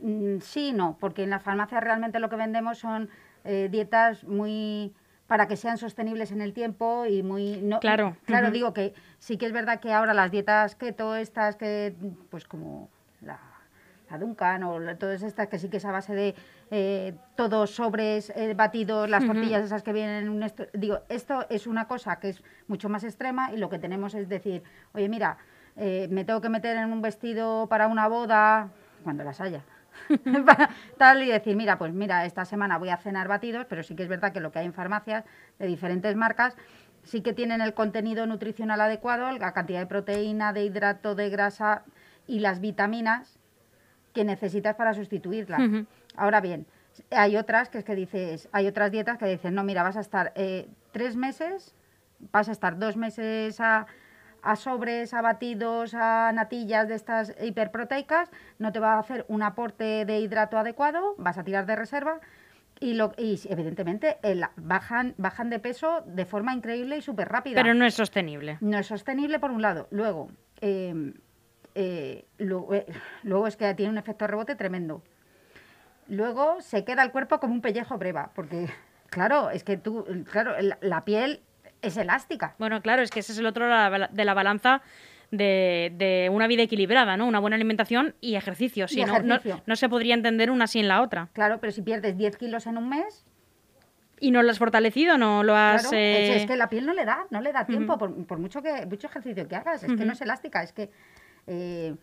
Mm, 0.02 0.40
Sí, 0.40 0.72
no, 0.72 0.96
porque 1.00 1.24
en 1.24 1.32
las 1.32 1.44
farmacias 1.44 1.84
realmente 1.84 2.20
lo 2.20 2.30
que 2.30 2.36
vendemos 2.38 2.78
son 2.78 3.10
eh, 3.44 3.68
dietas 3.70 4.24
muy 4.24 4.94
para 5.30 5.48
que 5.48 5.56
sean 5.56 5.78
sostenibles 5.78 6.32
en 6.32 6.42
el 6.42 6.54
tiempo 6.54 7.06
y 7.06 7.22
muy 7.22 7.62
no, 7.62 7.80
Claro, 7.80 8.18
claro 8.26 8.50
digo 8.50 8.74
que 8.74 8.94
sí 9.20 9.38
que 9.38 9.46
es 9.46 9.52
verdad 9.54 9.80
que 9.80 9.94
ahora 9.94 10.14
las 10.16 10.32
dietas 10.32 10.76
keto 10.76 11.16
estas 11.16 11.56
que 11.56 11.94
pues 12.32 12.46
como 12.48 12.90
la, 13.22 13.40
la 14.10 14.18
Duncan 14.18 14.64
o 14.64 14.80
la- 14.80 14.98
todas 14.98 15.22
estas 15.22 15.48
que 15.48 15.60
sí 15.60 15.70
que 15.70 15.78
es 15.78 15.86
a 15.86 15.92
base 15.92 16.16
de 16.16 16.34
eh, 16.72 17.14
todos 17.36 17.70
sobres 17.76 18.32
eh, 18.36 18.56
batidos 18.56 19.08
las 19.08 19.24
Ujú. 19.24 19.34
tortillas 19.34 19.64
esas 19.64 19.84
que 19.84 19.94
vienen 19.94 20.24
en 20.24 20.30
un 20.30 20.42
esto- 20.42 20.66
digo 20.74 21.02
esto 21.10 21.46
es 21.52 21.68
una 21.68 21.88
cosa 21.88 22.20
que 22.20 22.30
es 22.30 22.44
mucho 22.68 22.90
más 22.90 23.04
extrema 23.04 23.54
y 23.54 23.58
lo 23.58 23.70
que 23.70 23.78
tenemos 23.78 24.16
es 24.16 24.30
decir 24.30 24.64
oye 24.94 25.10
mira 25.10 25.38
eh, 25.76 26.08
me 26.10 26.26
tengo 26.26 26.42
que 26.42 26.50
meter 26.50 26.76
en 26.76 26.92
un 26.92 27.04
vestido 27.04 27.68
para 27.68 27.88
una 27.88 28.08
boda 28.08 28.72
cuando 29.04 29.24
las 29.24 29.40
haya 29.42 29.62
tal 30.98 31.24
y 31.24 31.28
decir, 31.28 31.56
mira, 31.56 31.78
pues 31.78 31.94
mira, 31.94 32.26
esta 32.26 32.46
semana 32.46 32.78
voy 32.78 32.90
a 32.90 32.98
cenar 32.98 33.28
batidos, 33.28 33.66
pero 33.70 33.84
sí 33.84 33.96
que 33.96 34.04
es 34.04 34.10
verdad 34.10 34.32
que 34.32 34.40
lo 34.40 34.52
que 34.52 34.60
hay 34.60 34.66
en 34.66 34.74
farmacias 34.74 35.26
de 35.58 35.68
diferentes 35.68 36.16
marcas 36.16 36.56
sí 37.04 37.22
que 37.22 37.34
tienen 37.34 37.62
el 37.62 37.74
contenido 37.74 38.26
nutricional 38.26 38.82
adecuado, 38.82 39.32
la 39.32 39.54
cantidad 39.54 39.80
de 39.80 39.88
proteína, 39.88 40.54
de 40.54 40.66
hidrato, 40.66 41.16
de 41.16 41.30
grasa 41.30 41.84
y 42.28 42.40
las 42.40 42.60
vitaminas 42.60 43.40
que 44.14 44.24
necesitas 44.24 44.76
para 44.76 44.94
sustituirlas. 44.94 45.62
Ujú. 45.62 45.86
Ahora 46.16 46.42
bien, 46.42 46.66
hay 47.12 47.38
otras 47.38 47.70
que 47.70 47.80
es 47.80 47.86
que 47.86 47.96
dices, 47.96 48.50
hay 48.52 48.68
otras 48.68 48.92
dietas 48.92 49.18
que 49.18 49.26
dicen, 49.26 49.56
no, 49.56 49.64
mira, 49.64 49.84
vas 49.84 49.98
a 49.98 50.02
estar 50.02 50.32
eh, 50.36 50.68
tres 50.92 51.16
meses, 51.16 51.76
vas 52.32 52.50
a 52.50 52.52
estar 52.52 52.78
dos 52.78 52.98
meses 52.98 53.60
a, 53.60 53.88
a 54.42 54.56
sobres, 54.56 55.14
a 55.14 55.22
batidos, 55.22 55.94
a 55.94 56.32
natillas 56.34 56.88
de 56.88 56.96
estas 56.96 57.34
hiperproteicas, 57.42 58.30
no 58.58 58.72
te 58.72 58.80
va 58.80 58.94
a 58.94 59.00
hacer 59.00 59.26
un 59.28 59.44
aporte 59.44 60.06
de 60.06 60.20
hidrato 60.20 60.58
adecuado, 60.58 61.16
vas 61.18 61.38
a 61.38 61.44
tirar 61.44 61.66
de 61.66 61.76
reserva 61.76 62.20
y, 62.80 62.94
lo, 62.94 63.12
y 63.18 63.40
evidentemente 63.50 64.18
el- 64.24 64.46
bajan, 64.56 65.14
bajan 65.18 65.50
de 65.50 65.60
peso 65.60 66.02
de 66.06 66.26
forma 66.26 66.54
increíble 66.54 66.98
y 66.98 67.02
súper 67.02 67.28
rápida. 67.30 67.62
Pero 67.62 67.74
no 67.74 67.86
es 67.86 67.94
sostenible. 67.96 68.58
No 68.62 68.78
es 68.78 68.88
sostenible 68.88 69.40
por 69.40 69.52
un 69.52 69.62
lado. 69.62 69.88
Luego, 69.92 70.30
eh, 70.62 71.14
eh, 71.76 72.26
luego, 72.38 72.74
eh, 72.74 72.86
luego 73.24 73.48
es 73.48 73.58
que 73.58 73.74
tiene 73.74 73.92
un 73.92 73.98
efecto 73.98 74.28
rebote 74.28 74.56
tremendo. 74.56 75.04
Luego 76.08 76.62
se 76.62 76.84
queda 76.86 77.04
el 77.04 77.12
cuerpo 77.12 77.40
como 77.40 77.54
un 77.54 77.62
pellejo 77.62 77.98
breva, 77.98 78.32
porque 78.34 78.68
claro, 79.10 79.52
es 79.52 79.64
que 79.64 79.78
tú, 79.78 80.06
claro, 80.32 80.60
la, 80.60 80.78
la 80.82 81.06
piel 81.06 81.42
es 81.82 81.98
elástica. 81.98 82.56
Bueno, 82.60 82.82
claro, 82.82 83.02
es 83.02 83.10
que 83.10 83.20
ese 83.20 83.32
es 83.32 83.38
el 83.40 83.46
otro 83.46 83.66
de 83.66 84.26
la, 84.26 84.34
balanza 84.34 84.82
de, 85.32 85.94
de 85.98 86.30
una 86.32 86.48
vida 86.48 86.64
equilibrada, 86.64 87.18
¿no? 87.18 87.28
Una 87.28 87.40
buena 87.40 87.56
alimentación 87.56 88.16
y 88.22 88.36
ejercicio. 88.36 88.88
Si 88.88 89.02
no, 89.02 89.20
no, 89.20 89.36
ejercicio. 89.36 89.64
no 89.66 89.76
se 89.76 89.90
podría 89.90 90.14
entender 90.14 90.52
una 90.52 90.68
sin 90.68 90.88
la 90.88 91.02
otra. 91.02 91.30
Claro, 91.34 91.60
pero 91.60 91.72
si 91.72 91.82
pierdes 91.82 92.18
10 92.18 92.38
kilos 92.38 92.68
en 92.68 92.78
un 92.78 92.90
mes, 92.90 93.26
¿Y 94.22 94.32
no 94.32 94.44
lo 94.44 94.52
has 94.52 94.60
fortalecido? 94.60 95.18
¿No 95.18 95.44
lo 95.44 95.56
has...? 95.56 95.84
claro, 95.84 95.98
es, 95.98 96.30
eh, 96.30 96.36
es 96.42 96.46
que 96.46 96.58
la 96.58 96.68
piel 96.68 96.86
no 96.86 96.94
le 96.94 97.06
da, 97.06 97.26
no 97.30 97.40
le 97.40 97.54
da 97.54 97.66
tiempo, 97.66 97.98
por, 97.98 98.26
por 98.26 98.38
mucho 98.38 98.62
que 98.62 98.86
mucho 98.86 99.08
ejercicio 99.08 99.48
que 99.48 99.56
hagas, 99.56 99.84
es 99.84 99.94
que 99.96 100.06
no 100.06 100.12
es 100.12 100.20
elástica, 100.20 100.62
es 100.62 100.74
que 100.74 100.92
eh, 101.48 101.96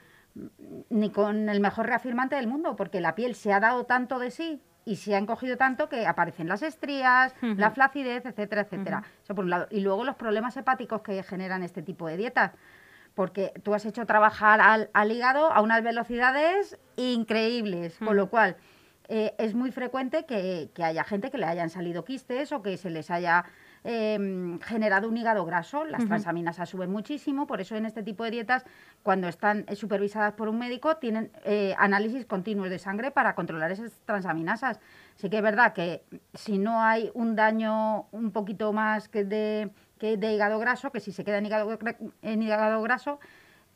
ni 0.90 1.10
con 1.10 1.48
el 1.48 1.60
mejor 1.60 1.86
reafirmante 1.86 2.36
del 2.36 2.46
mundo, 2.46 2.76
porque 2.76 3.00
la 3.00 3.14
piel 3.14 3.34
se 3.34 3.52
ha 3.52 3.60
dado 3.60 3.84
tanto 3.84 4.18
de 4.18 4.30
sí 4.30 4.60
y 4.86 4.96
se 4.96 5.14
ha 5.14 5.18
encogido 5.18 5.58
tanto 5.58 5.90
que 5.90 6.06
aparecen 6.06 6.48
las 6.48 6.62
estrías, 6.62 7.34
la 7.42 7.70
flacidez, 7.72 8.24
etcétera, 8.24 8.62
etcétera. 8.62 9.02
Eso 9.22 9.34
por 9.34 9.44
un 9.44 9.50
lado. 9.50 9.66
Y 9.70 9.80
luego 9.80 10.04
los 10.04 10.14
problemas 10.14 10.56
hepáticos 10.56 11.02
que 11.02 11.22
generan 11.22 11.62
este 11.62 11.82
tipo 11.82 12.06
de 12.08 12.16
dietas. 12.16 12.52
porque 13.14 13.52
tú 13.62 13.74
has 13.74 13.84
hecho 13.86 14.04
trabajar 14.04 14.60
al, 14.60 14.90
al 14.92 15.10
hígado 15.10 15.50
a 15.50 15.62
unas 15.62 15.82
velocidades 15.82 16.78
increíbles, 16.96 17.96
con 17.98 18.14
lo 18.14 18.28
cual 18.28 18.56
eh, 19.08 19.34
es 19.38 19.54
muy 19.54 19.72
frecuente 19.72 20.26
que, 20.26 20.70
que 20.74 20.84
haya 20.84 21.02
gente 21.02 21.30
que 21.30 21.38
le 21.38 21.46
hayan 21.46 21.70
salido 21.70 22.04
quistes 22.04 22.52
o 22.52 22.62
que 22.62 22.76
se 22.76 22.90
les 22.90 23.10
haya 23.10 23.46
em, 23.88 24.58
generado 24.60 25.08
un 25.08 25.16
hígado 25.16 25.44
graso. 25.44 25.84
Las 25.84 26.00
transaminasas 26.08 26.68
suben 26.68 26.90
muchísimo, 26.90 27.46
por 27.46 27.60
eso 27.60 27.76
en 27.76 27.86
este 27.86 28.02
tipo 28.02 28.24
de 28.24 28.32
dietas, 28.32 28.64
cuando 29.02 29.28
están 29.28 29.64
eh, 29.68 29.76
supervisadas 29.76 30.32
por 30.32 30.48
un 30.48 30.58
médico, 30.58 30.96
tienen 30.96 31.30
eh, 31.44 31.74
análisis 31.78 32.26
continuos 32.26 32.68
de 32.68 32.78
sangre 32.80 33.12
para 33.12 33.34
controlar 33.36 33.70
esas 33.70 33.92
transaminasas. 34.04 34.80
Sí 35.14 35.30
que 35.30 35.36
es 35.36 35.42
verdad 35.42 35.72
que 35.72 36.02
si 36.34 36.58
no 36.58 36.82
hay 36.82 37.10
un 37.14 37.36
daño 37.36 38.06
un 38.10 38.32
poquito 38.32 38.72
más 38.72 39.08
que 39.08 39.24
de, 39.24 39.70
que 39.98 40.16
de 40.16 40.34
hígado 40.34 40.58
graso, 40.58 40.90
que 40.90 40.98
si 41.00 41.12
se 41.12 41.24
queda 41.24 41.38
en 41.38 41.46
hígado, 41.46 41.78
gra- 41.78 41.96
en 42.22 42.42
hígado 42.42 42.82
graso, 42.82 43.20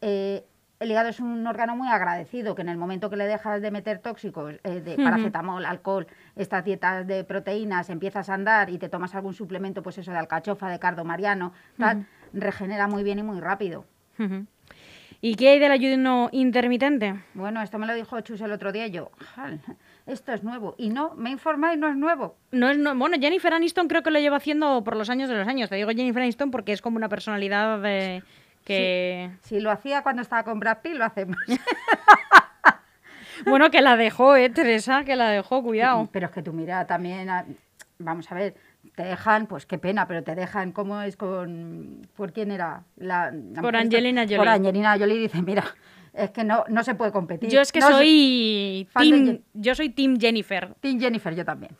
eh, 0.00 0.44
el 0.80 0.90
hígado 0.90 1.10
es 1.10 1.20
un 1.20 1.46
órgano 1.46 1.76
muy 1.76 1.88
agradecido, 1.88 2.54
que 2.54 2.62
en 2.62 2.70
el 2.70 2.78
momento 2.78 3.10
que 3.10 3.16
le 3.16 3.26
dejas 3.26 3.60
de 3.60 3.70
meter 3.70 3.98
tóxicos, 3.98 4.54
eh, 4.64 4.80
de 4.80 4.94
Ujú. 4.94 5.04
paracetamol, 5.04 5.66
alcohol, 5.66 6.06
estas 6.36 6.64
dietas 6.64 7.06
de 7.06 7.22
proteínas, 7.22 7.90
empiezas 7.90 8.30
a 8.30 8.34
andar 8.34 8.70
y 8.70 8.78
te 8.78 8.88
tomas 8.88 9.14
algún 9.14 9.34
suplemento, 9.34 9.82
pues 9.82 9.98
eso 9.98 10.10
de 10.10 10.16
alcachofa, 10.16 10.70
de 10.70 10.78
cardo 10.78 11.04
mariano, 11.04 11.52
tal, 11.78 12.06
regenera 12.32 12.88
muy 12.88 13.02
bien 13.02 13.18
y 13.18 13.22
muy 13.22 13.40
rápido. 13.40 13.84
¿Y 15.20 15.34
qué 15.34 15.50
hay 15.50 15.58
del 15.58 15.70
ayuno 15.72 16.30
intermitente? 16.32 17.14
Bueno, 17.34 17.60
esto 17.60 17.78
me 17.78 17.86
lo 17.86 17.92
dijo 17.94 18.18
Chus 18.22 18.40
el 18.40 18.52
otro 18.52 18.72
día 18.72 18.86
y 18.86 18.90
yo, 18.90 19.10
"Jal, 19.34 19.60
esto 20.06 20.32
es 20.32 20.42
nuevo. 20.42 20.74
Y 20.78 20.88
no, 20.88 21.12
me 21.14 21.28
informáis, 21.28 21.78
no 21.78 21.88
es 21.90 21.96
nuevo. 21.96 22.36
No 22.52 22.70
es, 22.70 22.78
no- 22.78 22.94
bueno, 22.96 23.18
Jennifer 23.20 23.52
Aniston 23.52 23.86
creo 23.86 24.02
que 24.02 24.10
lo 24.10 24.18
lleva 24.18 24.38
haciendo 24.38 24.82
por 24.82 24.96
los 24.96 25.10
años 25.10 25.28
de 25.28 25.36
los 25.36 25.46
años. 25.46 25.68
Te 25.68 25.76
digo 25.76 25.90
Jennifer 25.90 26.22
Aniston 26.22 26.50
porque 26.50 26.72
es 26.72 26.80
como 26.80 26.96
una 26.96 27.10
personalidad 27.10 27.80
de- 27.82 28.22
que... 28.64 29.30
Si 29.42 29.60
lo 29.60 29.70
hacía 29.70 30.02
cuando 30.02 30.22
estaba 30.22 30.44
con 30.44 30.60
Brad 30.60 30.78
Pitt, 30.82 30.94
lo 30.94 31.04
hacemos. 31.04 31.36
Bueno, 33.44 33.70
que 33.70 33.80
la 33.80 33.96
dejó, 33.96 34.36
¿eh, 34.36 34.50
Teresa? 34.50 35.04
Que 35.04 35.16
la 35.16 35.30
dejó, 35.30 35.62
cuidado. 35.62 36.08
Pero 36.12 36.26
es 36.26 36.32
que 36.32 36.42
tú 36.42 36.52
mira 36.52 36.86
también, 36.86 37.28
vamos 37.98 38.30
a 38.30 38.34
ver, 38.34 38.54
te 38.94 39.02
dejan, 39.02 39.46
pues 39.46 39.66
qué 39.66 39.78
pena, 39.78 40.06
pero 40.06 40.22
te 40.22 40.34
dejan, 40.34 40.72
¿cómo 40.72 41.00
es 41.02 41.16
con, 41.16 42.06
por 42.16 42.32
quién 42.32 42.50
era? 42.50 42.82
La, 42.96 43.30
la 43.30 43.62
Por 43.62 43.76
Angelina 43.76 44.22
Jolie. 44.22 44.36
Por 44.36 44.48
Angelina 44.48 44.98
Jolie 44.98 45.18
dice, 45.18 45.42
mira, 45.42 45.64
es 46.12 46.30
que 46.30 46.44
no, 46.44 46.64
no 46.68 46.84
se 46.84 46.94
puede 46.94 47.12
competir. 47.12 47.50
Yo 47.50 47.60
es 47.60 47.72
que 47.72 47.80
No 47.80 47.90
soy 47.90 48.88
de 48.94 49.40
yo 49.54 49.74
soy 49.74 49.90
team 49.90 50.18
Jennifer. 50.18 50.74
Team 50.80 51.00
Jennifer, 51.00 51.34
yo 51.34 51.44
también. 51.44 51.72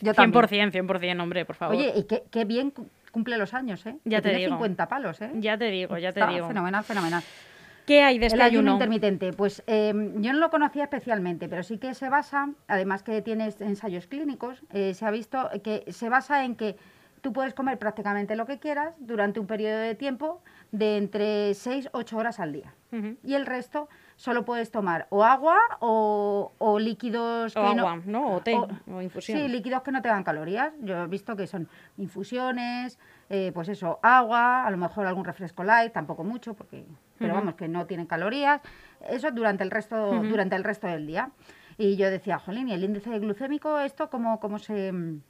Yo 0.00 0.12
también. 0.12 0.44
100%, 0.44 0.72
100%, 0.72 1.22
hombre, 1.22 1.44
por 1.44 1.56
favor. 1.56 1.76
Oye, 1.76 1.92
y 1.96 2.04
qué, 2.04 2.24
qué 2.30 2.44
bien 2.44 2.72
cumple 3.16 3.38
los 3.38 3.54
años, 3.54 3.86
¿eh? 3.86 3.96
Ya 4.04 4.18
Que 4.18 4.24
te 4.24 4.28
tiene 4.28 4.44
digo. 4.44 4.56
50 4.58 4.88
palos, 4.88 5.22
¿eh? 5.22 5.30
ya 5.36 5.56
te 5.56 5.70
digo, 5.70 5.96
ya 5.96 6.12
te 6.12 6.20
Está 6.20 6.30
digo. 6.30 6.48
Fenomenal, 6.48 6.84
fenomenal. 6.84 7.22
¿Qué 7.86 8.02
hay 8.02 8.18
de 8.18 8.26
este 8.26 8.36
el 8.36 8.42
ayuno 8.42 8.72
ayuno? 8.72 8.72
intermitente, 8.74 9.32
pues 9.32 9.62
eh, 9.66 9.94
yo 10.16 10.32
no 10.34 10.38
lo 10.38 10.50
conocía 10.50 10.82
especialmente, 10.84 11.48
pero 11.48 11.62
sí 11.62 11.78
que 11.78 11.94
se 11.94 12.10
basa, 12.10 12.50
además 12.68 13.02
que 13.02 13.22
tiene 13.22 13.50
ensayos 13.60 14.06
clínicos, 14.06 14.60
eh, 14.70 14.92
se 14.92 15.06
ha 15.06 15.10
visto 15.10 15.48
que 15.64 15.90
se 15.90 16.10
basa 16.10 16.44
en 16.44 16.56
que 16.56 16.76
tú 17.22 17.32
puedes 17.32 17.54
comer 17.54 17.78
prácticamente 17.78 18.36
lo 18.36 18.44
que 18.44 18.58
quieras 18.58 18.92
durante 18.98 19.40
un 19.40 19.46
periodo 19.46 19.78
de 19.78 19.94
tiempo 19.94 20.42
de 20.72 20.98
entre 20.98 21.54
6 21.54 21.88
8 21.92 22.18
horas 22.18 22.38
al 22.38 22.52
día. 22.52 22.74
Y 23.24 23.32
el 23.32 23.46
resto 23.46 23.88
solo 24.16 24.44
puedes 24.44 24.70
tomar 24.70 25.06
o 25.10 25.22
agua 25.22 25.58
o, 25.80 26.52
o 26.58 26.78
líquidos 26.78 27.54
O 27.56 27.60
que 27.60 27.78
agua, 27.78 28.00
¿no? 28.04 28.36
O 28.36 28.40
té, 28.40 28.56
o 28.56 29.02
infusión. 29.02 29.38
Sí, 29.38 29.48
líquidos 29.48 29.82
que 29.82 29.92
no 29.92 30.02
te 30.02 30.08
dan 30.08 30.24
calorías. 30.24 30.72
Yo 30.80 31.04
he 31.04 31.06
visto 31.06 31.36
que 31.36 31.46
son 31.46 31.68
infusiones, 31.98 32.98
eh, 33.28 33.52
pues 33.54 33.68
eso, 33.68 34.00
agua, 34.02 34.66
a 34.66 34.70
lo 34.70 34.78
mejor 34.78 35.06
algún 35.06 35.24
refresco 35.24 35.62
light, 35.62 35.92
tampoco 35.92 36.24
mucho, 36.24 36.54
porque, 36.54 36.84
pero 37.18 37.34
vamos, 37.34 37.54
que 37.54 37.68
no 37.68 37.86
tienen 37.86 38.06
calorías. 38.06 38.60
Eso 39.08 39.30
durante 39.30 39.62
el 39.62 39.70
resto, 39.70 40.10
durante 40.22 40.56
el 40.56 40.64
resto 40.64 40.86
del 40.86 41.06
día. 41.06 41.30
Y 41.78 41.96
yo 41.96 42.10
decía, 42.10 42.38
jolín, 42.38 42.68
¿y 42.68 42.72
el 42.72 42.82
índice 42.82 43.18
glucémico 43.18 43.78
esto 43.80 44.08
cómo, 44.08 44.40
cómo 44.40 44.58
se 44.58 44.92
mm, 44.92 45.20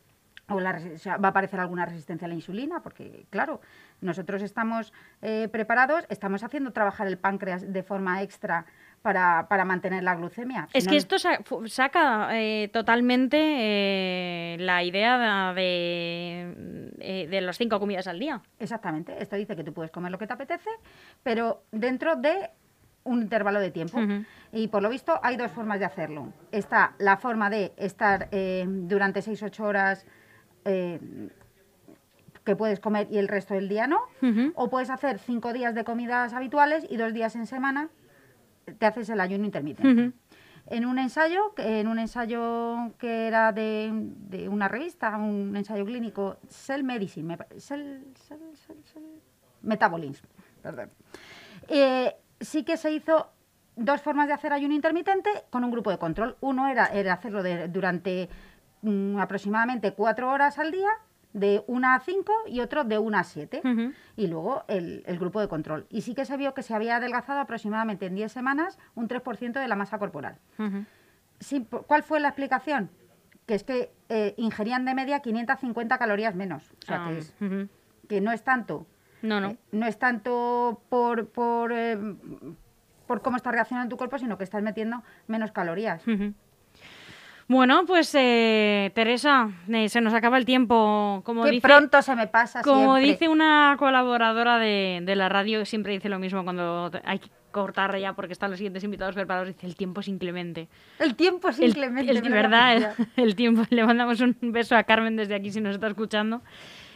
o 0.49 0.61
la 0.61 0.81
o 0.95 0.99
sea, 0.99 1.17
va 1.17 1.29
a 1.29 1.31
aparecer 1.31 1.59
alguna 1.59 1.87
resistencia 1.87 2.27
a 2.27 2.29
la 2.29 2.35
insulina, 2.35 2.81
porque 2.81 3.27
claro, 3.31 3.61
nosotros 4.01 4.43
estamos 4.43 4.93
eh, 5.23 5.49
preparados, 5.51 6.05
estamos 6.09 6.43
haciendo 6.43 6.73
trabajar 6.73 7.07
el 7.07 7.19
páncreas 7.19 7.73
de 7.73 7.83
forma 7.83 8.23
extra 8.23 8.67
para, 9.03 9.47
para 9.49 9.65
mantener 9.65 10.03
la 10.03 10.15
glucemia. 10.17 10.69
Es 10.73 10.85
no- 10.87 10.91
que 10.91 10.97
esto 10.97 11.19
sa- 11.19 11.39
saca 11.67 12.29
eh, 12.39 12.69
totalmente 12.73 13.37
eh, 13.41 14.57
la 14.59 14.83
idea 14.83 15.53
de, 15.55 16.91
eh, 17.01 17.27
de 17.29 17.41
las 17.41 17.57
cinco 17.59 17.79
comidas 17.79 18.07
al 18.07 18.19
día. 18.19 18.41
Exactamente, 18.59 19.15
esto 19.21 19.37
dice 19.37 19.55
que 19.57 19.65
tú 19.65 19.73
puedes 19.73 19.91
comer 19.91 20.11
lo 20.13 20.19
que 20.19 20.27
te 20.27 20.33
apetece, 20.33 20.71
pero 21.23 21.63
dentro 21.73 22.17
de 22.17 22.51
un 23.05 23.23
intervalo 23.23 23.61
de 23.61 23.71
tiempo. 23.71 24.01
Y 24.53 24.67
por 24.69 24.83
lo 24.83 24.89
visto 24.89 25.21
hay 25.23 25.37
dos 25.37 25.53
formas 25.53 25.79
de 25.79 25.85
hacerlo. 25.85 26.33
Está 26.51 26.95
la 26.99 27.17
forma 27.17 27.49
de 27.51 27.73
estar 27.77 28.29
eh, 28.33 28.65
durante 28.67 29.21
6-8 29.21 29.61
horas 29.61 30.05
eh, 30.65 30.99
que 32.47 32.57
puedes 32.57 32.81
comer 32.81 33.09
y 33.11 33.19
el 33.19 33.29
resto 33.29 33.53
del 33.53 33.69
día 33.69 33.87
no. 33.87 33.99
Ujú. 34.23 34.53
O 34.55 34.71
puedes 34.71 34.89
hacer 34.89 35.19
cinco 35.19 35.53
días 35.53 35.75
de 35.75 35.85
comidas 35.85 36.33
habituales 36.33 36.87
y 36.89 36.97
dos 36.97 37.13
días 37.13 37.37
en 37.37 37.47
semana 37.47 37.91
te 38.79 38.87
haces 38.87 39.11
el 39.11 39.21
ayuno 39.21 39.45
intermitente. 39.45 40.03
Ujú. 40.05 40.13
En 40.69 40.87
un 40.87 40.99
ensayo, 40.99 41.55
que- 41.55 41.81
en 41.81 41.89
un 41.89 41.99
ensayo 41.99 42.93
que 42.99 43.27
era 43.27 43.53
de, 43.53 43.91
de 43.93 44.49
una 44.49 44.69
revista, 44.69 45.17
un 45.17 45.55
ensayo 45.57 45.85
clínico, 45.85 46.39
Cell 46.49 46.83
Medicine, 46.83 47.37
Cell- 47.59 48.03
Cell- 48.15 48.55
Cell- 48.93 49.21
Metabolism, 49.63 50.25
perdón. 50.63 50.91
Eh, 51.69 52.15
sí 52.41 52.65
que 52.65 52.77
se 52.77 52.91
hizo 52.93 53.29
dos 53.77 54.01
formas 54.01 54.27
de 54.29 54.33
hacer 54.35 54.53
ayuno 54.53 54.75
intermitente 54.75 55.31
con 55.51 55.63
un 55.65 55.71
grupo 55.71 55.91
de 55.91 55.99
control. 55.99 56.37
Uno 56.41 56.67
era, 56.69 56.87
era 56.87 57.13
hacerlo 57.15 57.43
de- 57.43 57.69
durante 57.69 58.29
mm, 58.83 59.19
aproximadamente 59.19 59.93
cuatro 59.95 60.31
horas 60.31 60.59
al 60.59 60.71
día, 60.71 60.91
de 61.33 61.63
1 61.67 61.89
a 61.89 62.01
5 62.01 62.33
y 62.47 62.61
otro 62.61 62.85
de 62.85 62.99
1 62.99 63.19
a 63.19 63.25
7 63.25 63.61
Ujú. 63.65 63.93
y 64.17 64.27
luego 64.27 64.65
el, 64.69 65.03
el 65.07 65.19
grupo 65.19 65.41
de 65.41 65.49
control. 65.49 65.87
Y 65.91 66.01
sí 66.03 66.15
que 66.15 66.25
se 66.25 66.37
vio 66.37 66.55
que 66.55 66.63
se 66.63 66.75
había 66.75 66.97
adelgazado 66.97 67.41
aproximadamente 67.41 68.07
en 68.07 68.15
10 68.15 68.33
semanas 68.33 68.79
un 68.95 69.09
3% 69.09 69.53
de 69.61 69.69
la 69.69 69.77
masa 69.77 69.99
corporal. 69.99 70.39
Sí, 71.41 71.67
¿Cuál 71.87 72.03
fue 72.03 72.21
la 72.21 72.29
explicación? 72.29 72.91
Que 73.47 73.55
es 73.55 73.63
que 73.65 73.93
eh, 74.09 74.35
ingerían 74.39 74.85
de 74.87 74.95
media 74.95 75.21
550 75.21 75.99
calorías 75.99 76.35
menos. 76.35 76.71
O 76.83 76.87
sea, 76.87 77.05
Ah, 77.05 77.09
que, 77.11 77.19
es- 77.19 77.35
ujú. 77.41 77.69
que 78.09 78.21
no 78.21 78.33
es 78.33 78.43
tanto. 78.43 78.87
No, 79.23 79.41
no. 79.41 79.49
eh, 79.51 79.59
no 79.73 79.87
es 79.87 79.99
tanto 79.99 80.81
por, 80.89 81.29
por, 81.29 81.73
eh, 81.73 81.99
por 83.07 83.23
cómo 83.23 83.37
está 83.37 83.53
reaccionando 83.53 83.91
tu 83.91 83.97
cuerpo, 83.99 84.19
sino 84.19 84.39
que 84.39 84.45
estás 84.45 84.63
metiendo 84.63 85.03
menos 85.27 85.53
calorías. 85.53 86.03
Bueno, 87.49 87.85
pues 87.87 88.13
eh, 88.19 88.91
Teresa, 88.95 89.51
eh, 89.73 89.89
se 89.89 90.01
nos 90.01 90.13
acaba 90.15 90.37
el 90.37 90.45
tiempo. 90.45 91.23
Como 91.25 91.45
que 91.45 91.51
dice, 91.53 91.67
pronto 91.69 92.03
se 92.03 92.17
me 92.17 92.27
pasa 92.27 92.61
como 92.63 92.97
siempre. 92.97 93.13
dice 93.13 93.29
una 93.29 93.77
colaboradora 93.79 94.59
de, 94.59 95.01
de 95.03 95.17
la 95.17 95.29
radio, 95.29 95.65
siempre 95.65 95.93
dice 95.93 96.09
lo 96.09 96.19
mismo 96.19 96.43
cuando 96.43 96.91
hay 97.05 97.21
que 97.21 97.29
cortar 97.53 97.97
ya 97.99 98.13
porque 98.15 98.33
están 98.33 98.51
los 98.51 98.59
siguientes 98.59 98.83
invitados 98.85 99.15
preparados, 99.15 99.49
dice 99.49 99.65
el 99.67 99.77
tiempo 99.77 100.01
es 100.01 100.09
inclemente. 100.09 100.69
El 100.99 101.15
tiempo 101.15 101.49
es 101.49 101.59
El, 101.61 101.69
inclemente. 101.69 102.11
el- 102.11 102.21
me 102.23 102.29
lo 102.29 102.35
verdad, 102.35 102.77
el, 102.77 102.87
el 103.17 103.37
tiempo. 103.37 103.63
Le 103.71 103.85
mandamos 103.87 104.21
un 104.21 104.37
beso 104.41 104.77
a 104.77 104.83
Carmen 104.83 105.15
desde 105.17 105.35
aquí 105.37 105.51
si 105.53 105.61
nos 105.61 105.75
está 105.77 105.87
escuchando. 105.87 106.43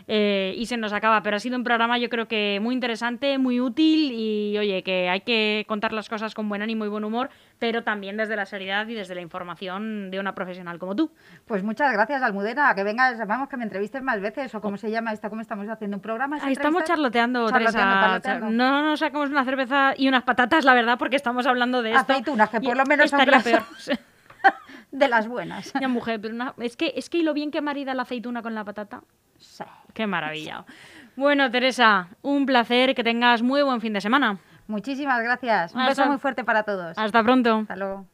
Eh, 0.09 0.55
y 0.57 0.67
se 0.67 0.77
nos 0.77 0.93
acaba, 0.93 1.23
pero 1.23 1.37
ha 1.37 1.41
sido 1.41 1.57
un 1.57 1.65
programa 1.65 1.99
yo 1.99 2.09
creo 2.09 2.27
que 2.29 2.59
muy 2.61 2.75
interesante, 2.75 3.39
muy 3.39 3.61
útil 3.61 4.13
y 4.13 4.57
oye, 4.59 4.83
que 4.83 5.09
hay 5.09 5.21
que 5.21 5.65
contar 5.69 5.93
las 5.93 6.09
cosas 6.09 6.35
con 6.35 6.49
buen 6.49 6.63
ánimo 6.63 6.85
y 6.85 6.89
buen 6.89 7.05
humor, 7.05 7.31
pero 7.59 7.85
también 7.85 8.17
desde 8.17 8.37
la 8.37 8.47
seriedad 8.47 8.87
y 8.89 8.95
desde 8.95 9.15
la 9.15 9.21
información 9.21 10.11
de 10.11 10.19
una 10.19 10.35
profesional 10.35 10.79
como 10.79 10.97
tú. 10.97 11.13
Pues 11.47 11.63
muchas 11.63 11.93
gracias, 11.93 12.23
Almudena. 12.23 12.75
Que 12.75 12.83
vengas, 12.85 13.19
vamos, 13.27 13.49
que 13.49 13.57
me 13.57 13.65
entrevistes 13.65 14.03
más 14.03 14.21
veces. 14.21 14.55
O 14.55 14.61
cómo 14.61 14.77
se 14.77 14.91
llama 14.91 15.13
esta, 15.13 15.29
cómo 15.29 15.43
estamos 15.43 15.69
haciendo 15.69 15.97
un 15.99 16.03
programa. 16.03 16.39
¿Es 16.39 16.45
Ahí 16.45 16.53
estamos 16.53 16.85
charloteando, 16.85 17.49
Charloteando. 17.51 18.51
No 18.51 18.83
nos 18.83 19.01
sacamos 19.01 19.31
una 19.31 19.45
cerveza 19.45 19.95
y 19.97 20.09
unas 20.09 20.23
patatas, 20.23 20.65
la 20.65 20.75
verdad, 20.75 20.99
porque 20.99 21.17
estamos 21.17 21.47
hablando 21.47 21.83
de 21.83 21.91
esto. 21.93 22.13
Aceitunas, 22.13 22.49
que 22.51 22.61
por 22.61 22.77
lo 22.77 22.85
menos 22.85 23.11
son 23.11 23.21
peor. 23.21 23.63
De 24.91 25.07
las 25.09 25.29
buenas. 25.29 25.73
Ya, 25.81 25.87
mujer, 25.87 26.21
pero 26.21 26.35
una- 26.35 26.55
es 26.59 26.77
que 26.77 26.93
es 26.97 27.09
que 27.09 27.19
y 27.19 27.23
lo 27.23 27.33
bien 27.33 27.51
que 27.53 27.61
marida 27.61 27.95
la 27.95 28.03
aceituna 28.03 28.43
con 28.43 28.55
la 28.55 28.65
patata. 28.65 29.03
Sí. 29.40 29.64
Qué 29.94 30.07
maravilla. 30.07 30.64
Bueno, 31.16 31.50
Teresa, 31.50 32.09
un 32.22 32.46
placer, 32.46 32.94
que 32.94 33.03
tengas 33.03 33.42
muy 33.42 33.62
buen 33.62 33.81
fin 33.81 33.92
de 33.92 34.00
semana. 34.00 34.38
Muchísimas 34.68 35.20
gracias. 35.22 35.74
Un 35.74 35.81
Hasta- 35.81 36.03
beso 36.03 36.11
muy 36.11 36.18
fuerte 36.20 36.44
para 36.44 36.62
todos. 36.62 36.96
Hasta 36.96 37.22
pronto. 37.24 37.59
Hasta 37.59 37.76
luego. 37.76 38.07